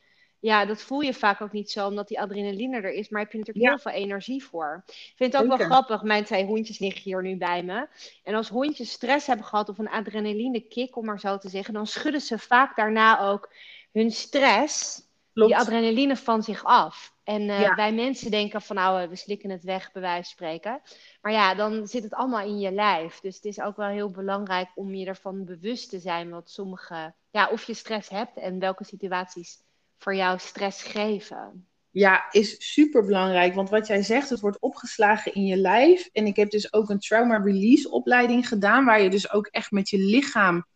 ja, 0.40 0.64
dat 0.64 0.82
voel 0.82 1.00
je 1.00 1.14
vaak 1.14 1.40
ook 1.40 1.52
niet 1.52 1.70
zo, 1.70 1.86
omdat 1.86 2.08
die 2.08 2.20
adrenaline 2.20 2.76
er 2.76 2.92
is. 2.92 3.08
Maar 3.08 3.22
heb 3.22 3.32
je 3.32 3.38
natuurlijk 3.38 3.66
heel 3.66 3.78
veel 3.78 4.02
energie 4.02 4.44
voor. 4.44 4.82
Ik 4.86 5.12
vind 5.16 5.32
het 5.32 5.42
ook 5.42 5.48
wel 5.48 5.66
grappig. 5.66 6.02
Mijn 6.02 6.24
twee 6.24 6.44
hondjes 6.44 6.78
liggen 6.78 7.02
hier 7.02 7.22
nu 7.22 7.36
bij 7.36 7.62
me. 7.62 7.88
En 8.24 8.34
als 8.34 8.48
hondjes 8.48 8.90
stress 8.90 9.26
hebben 9.26 9.46
gehad 9.46 9.68
of 9.68 9.78
een 9.78 9.88
adrenaline 9.88 10.60
kick, 10.60 10.96
om 10.96 11.04
maar 11.04 11.20
zo 11.20 11.38
te 11.38 11.48
zeggen, 11.48 11.74
dan 11.74 11.86
schudden 11.86 12.20
ze 12.20 12.38
vaak 12.38 12.76
daarna 12.76 13.20
ook 13.20 13.52
hun 13.92 14.10
stress, 14.10 15.02
die 15.32 15.56
adrenaline 15.56 16.16
van 16.16 16.42
zich 16.42 16.64
af. 16.64 17.14
En 17.24 17.42
uh, 17.42 17.74
wij 17.76 17.92
mensen 17.92 18.30
denken 18.30 18.62
van 18.62 18.76
nou, 18.76 19.08
we 19.08 19.16
slikken 19.16 19.50
het 19.50 19.64
weg, 19.64 19.92
bij 19.92 20.02
wijze 20.02 20.22
van 20.22 20.30
spreken. 20.30 20.80
Maar 21.20 21.32
ja, 21.32 21.54
dan 21.54 21.86
zit 21.86 22.02
het 22.02 22.14
allemaal 22.14 22.46
in 22.46 22.58
je 22.58 22.72
lijf. 22.72 23.20
Dus 23.20 23.34
het 23.34 23.44
is 23.44 23.60
ook 23.60 23.76
wel 23.76 23.88
heel 23.88 24.10
belangrijk 24.10 24.68
om 24.74 24.94
je 24.94 25.06
ervan 25.06 25.44
bewust 25.44 25.90
te 25.90 25.98
zijn 25.98 26.30
wat 26.30 26.50
sommige, 26.50 27.14
ja, 27.30 27.48
of 27.48 27.64
je 27.64 27.74
stress 27.74 28.08
hebt 28.08 28.36
en 28.36 28.58
welke 28.58 28.84
situaties 28.84 29.58
voor 30.00 30.14
jou 30.14 30.38
stress 30.38 30.82
geven? 30.82 31.66
Ja, 31.90 32.24
is 32.30 32.72
super 32.72 33.04
belangrijk. 33.04 33.54
Want 33.54 33.70
wat 33.70 33.86
jij 33.86 34.02
zegt, 34.02 34.30
het 34.30 34.40
wordt 34.40 34.60
opgeslagen 34.60 35.34
in 35.34 35.46
je 35.46 35.56
lijf. 35.56 36.08
En 36.12 36.26
ik 36.26 36.36
heb 36.36 36.50
dus 36.50 36.72
ook 36.72 36.90
een 36.90 36.98
trauma 36.98 37.36
release 37.36 37.90
opleiding 37.90 38.48
gedaan, 38.48 38.84
waar 38.84 39.02
je 39.02 39.10
dus 39.10 39.32
ook 39.32 39.46
echt 39.46 39.70
met 39.70 39.88
je 39.88 39.98
lichaam 39.98 40.66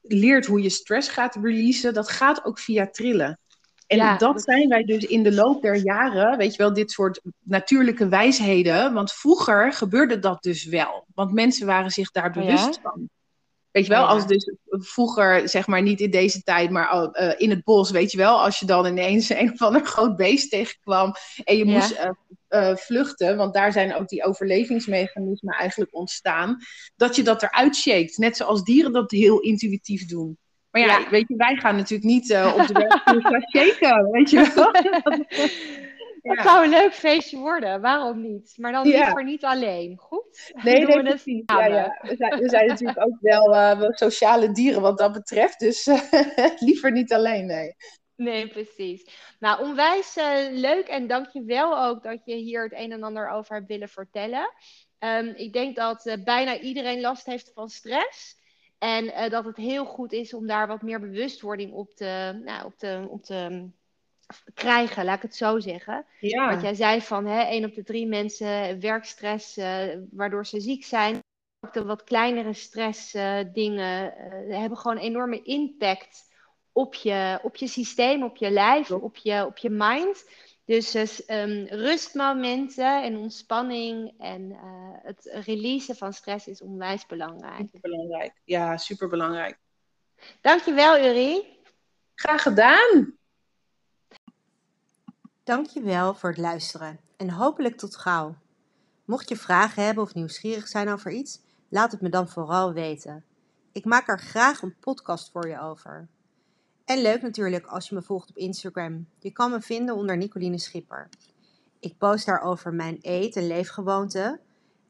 leert 0.00 0.46
hoe 0.46 0.62
je 0.62 0.70
stress 0.70 1.08
gaat 1.08 1.34
releasen. 1.34 1.94
Dat 1.94 2.08
gaat 2.08 2.44
ook 2.44 2.58
via 2.58 2.86
trillen. 2.86 3.38
En 3.86 4.18
dat, 4.18 4.42
zijn 4.42 4.68
wij 4.68 4.84
dus 4.84 5.04
in 5.04 5.22
de 5.22 5.32
loop 5.32 5.62
der 5.62 5.76
jaren, 5.76 6.38
weet 6.38 6.52
je 6.52 6.62
wel, 6.62 6.72
dit 6.72 6.90
soort 6.90 7.20
natuurlijke 7.40 8.08
wijsheden. 8.08 8.92
Want 8.92 9.12
vroeger 9.12 9.72
gebeurde 9.72 10.18
dat 10.18 10.42
dus 10.42 10.64
wel. 10.64 11.06
Want 11.14 11.32
mensen 11.32 11.66
waren 11.66 11.90
zich 11.90 12.10
daar 12.10 12.26
oh 12.26 12.32
bewust 12.32 12.80
van. 12.82 13.08
Weet 13.72 13.86
je 13.86 13.92
wel, 13.92 14.06
als 14.06 14.26
dus 14.26 14.52
vroeger, 14.68 15.48
zeg 15.48 15.66
maar 15.66 15.82
niet 15.82 16.00
in 16.00 16.10
deze 16.10 16.42
tijd, 16.42 16.70
maar 16.70 17.10
uh, 17.12 17.32
in 17.36 17.50
het 17.50 17.64
bos, 17.64 17.90
weet 17.90 18.10
je 18.10 18.16
wel, 18.16 18.42
als 18.42 18.58
je 18.58 18.66
dan 18.66 18.86
ineens 18.86 19.30
een 19.34 19.52
of 19.52 19.62
ander 19.62 19.84
groot 19.84 20.16
beest 20.16 20.50
tegenkwam 20.50 21.14
en 21.44 21.56
je 21.56 21.64
moest 21.64 21.92
uh, 21.92 22.10
uh, 22.48 22.76
vluchten, 22.76 23.36
want 23.36 23.54
daar 23.54 23.72
zijn 23.72 23.94
ook 23.94 24.08
die 24.08 24.24
overlevingsmechanismen 24.24 25.54
eigenlijk 25.54 25.94
ontstaan, 25.94 26.56
dat 26.96 27.16
je 27.16 27.22
dat 27.22 27.42
eruit 27.42 27.76
shakes. 27.76 28.16
Net 28.16 28.36
zoals 28.36 28.62
dieren 28.62 28.92
dat 28.92 29.10
heel 29.10 29.40
intuïtief 29.40 30.06
doen. 30.06 30.38
Maar 30.70 30.80
ja, 30.82 30.98
ja. 30.98 31.10
weet 31.10 31.28
je, 31.28 31.36
wij 31.36 31.56
gaan 31.56 31.76
natuurlijk 31.76 32.10
niet 32.10 32.36
op 32.56 32.66
de 32.66 32.72
werkvloer 32.88 33.44
shaken, 33.54 34.10
weet 34.10 34.30
je 34.30 34.52
wel. 34.54 34.70
Het 36.22 36.42
zou 36.42 36.64
een 36.64 36.70
leuk 36.70 36.92
feestje 36.92 37.38
worden, 37.38 37.80
waarom 37.80 38.20
niet? 38.20 38.54
Maar 38.56 38.72
dan 38.72 38.86
liever 38.86 39.24
niet 39.24 39.44
alleen, 39.44 39.96
goed? 39.98 40.52
Nee, 40.62 40.86
nee, 40.86 41.02
precies. 41.02 41.42
Ja, 41.46 41.66
ja. 41.66 41.98
We, 42.02 42.16
zijn, 42.16 42.38
we 42.40 42.48
zijn 42.48 42.66
natuurlijk 42.66 43.04
ook 43.04 43.16
wel 43.20 43.54
uh, 43.54 43.88
sociale 43.88 44.52
dieren 44.52 44.80
wat 44.80 44.98
dat 44.98 45.12
betreft, 45.12 45.58
dus 45.58 45.88
liever 46.68 46.92
niet 46.92 47.12
alleen, 47.12 47.46
nee. 47.46 47.74
Nee, 48.16 48.48
precies. 48.48 49.08
Nou, 49.38 49.62
onwijs 49.62 50.16
uh, 50.16 50.34
leuk 50.50 50.86
en 50.86 51.06
dank 51.06 51.28
je 51.32 51.44
wel 51.44 51.84
ook 51.84 52.02
dat 52.02 52.20
je 52.24 52.34
hier 52.34 52.62
het 52.62 52.72
een 52.72 52.92
en 52.92 53.02
ander 53.02 53.28
over 53.28 53.54
hebt 53.54 53.68
willen 53.68 53.88
vertellen. 53.88 54.54
Um, 54.98 55.32
ik 55.36 55.52
denk 55.52 55.76
dat 55.76 56.16
bijna 56.24 56.58
iedereen 56.58 57.00
last 57.00 57.26
heeft 57.26 57.50
van 57.54 57.68
stress. 57.68 58.40
En 58.78 59.30
dat 59.30 59.44
het 59.44 59.56
heel 59.56 59.84
goed 59.84 60.12
is 60.12 60.34
om 60.34 60.46
daar 60.46 60.66
wat 60.66 60.82
meer 60.82 61.00
bewustwording 61.00 61.72
op 61.72 61.90
te, 61.94 62.40
nou, 62.44 62.64
op 62.64 62.76
te, 62.76 63.06
op 63.08 63.22
te 63.22 63.70
krijgen, 64.54 65.04
laat 65.04 65.16
ik 65.16 65.22
het 65.22 65.36
zo 65.36 65.60
zeggen. 65.60 66.06
Ja. 66.20 66.54
Wat 66.54 66.62
jij 66.62 66.74
zei 66.74 67.00
van 67.00 67.26
hè, 67.26 67.42
één 67.42 67.64
op 67.64 67.74
de 67.74 67.82
drie 67.82 68.06
mensen 68.06 68.80
werkstress, 68.80 69.58
uh, 69.58 69.82
waardoor 70.10 70.46
ze 70.46 70.60
ziek 70.60 70.84
zijn. 70.84 71.20
Ook 71.60 71.72
de 71.72 71.84
wat 71.84 72.04
kleinere 72.04 72.52
stressdingen 72.52 74.14
uh, 74.18 74.48
uh, 74.48 74.58
hebben 74.58 74.78
gewoon 74.78 74.96
enorme 74.96 75.42
impact 75.42 76.30
op 76.72 76.94
je, 76.94 77.38
op 77.42 77.56
je 77.56 77.66
systeem, 77.66 78.22
op 78.22 78.36
je 78.36 78.50
lijf, 78.50 78.90
op 78.90 79.16
je, 79.16 79.46
op 79.46 79.58
je 79.58 79.70
mind. 79.70 80.30
Dus 80.64 80.94
um, 81.28 81.66
rustmomenten 81.66 83.02
en 83.02 83.16
ontspanning 83.16 84.14
en 84.18 84.56
het 85.02 85.42
releasen 85.44 85.96
van 85.96 86.12
stress 86.12 86.46
is 86.46 86.62
onwijs 86.62 87.06
belangrijk. 87.06 87.58
Superbelangrijk, 87.58 88.32
ja, 88.44 88.76
superbelangrijk. 88.76 89.58
Dankjewel, 90.40 90.98
Uri. 90.98 91.60
Graag 92.14 92.42
gedaan. 92.42 93.16
Dankjewel 95.44 96.14
voor 96.14 96.28
het 96.28 96.38
luisteren 96.38 97.00
en 97.16 97.30
hopelijk 97.30 97.76
tot 97.76 97.96
gauw. 97.96 98.36
Mocht 99.04 99.28
je 99.28 99.36
vragen 99.36 99.84
hebben 99.84 100.04
of 100.04 100.14
nieuwsgierig 100.14 100.68
zijn 100.68 100.88
over 100.88 101.10
iets, 101.10 101.40
laat 101.68 101.92
het 101.92 102.00
me 102.00 102.08
dan 102.08 102.28
vooral 102.28 102.72
weten. 102.72 103.24
Ik 103.72 103.84
maak 103.84 104.08
er 104.08 104.18
graag 104.18 104.62
een 104.62 104.78
podcast 104.80 105.30
voor 105.30 105.48
je 105.48 105.60
over. 105.60 106.08
En 106.84 107.02
leuk 107.02 107.22
natuurlijk 107.22 107.66
als 107.66 107.88
je 107.88 107.94
me 107.94 108.02
volgt 108.02 108.30
op 108.30 108.36
Instagram. 108.36 109.06
Je 109.18 109.30
kan 109.30 109.50
me 109.50 109.60
vinden 109.60 109.94
onder 109.94 110.16
Nicoline 110.16 110.58
Schipper. 110.58 111.08
Ik 111.80 111.98
post 111.98 112.26
daarover 112.26 112.74
mijn 112.74 112.98
eet- 113.00 113.36
en 113.36 113.46
leefgewoonten, 113.46 114.40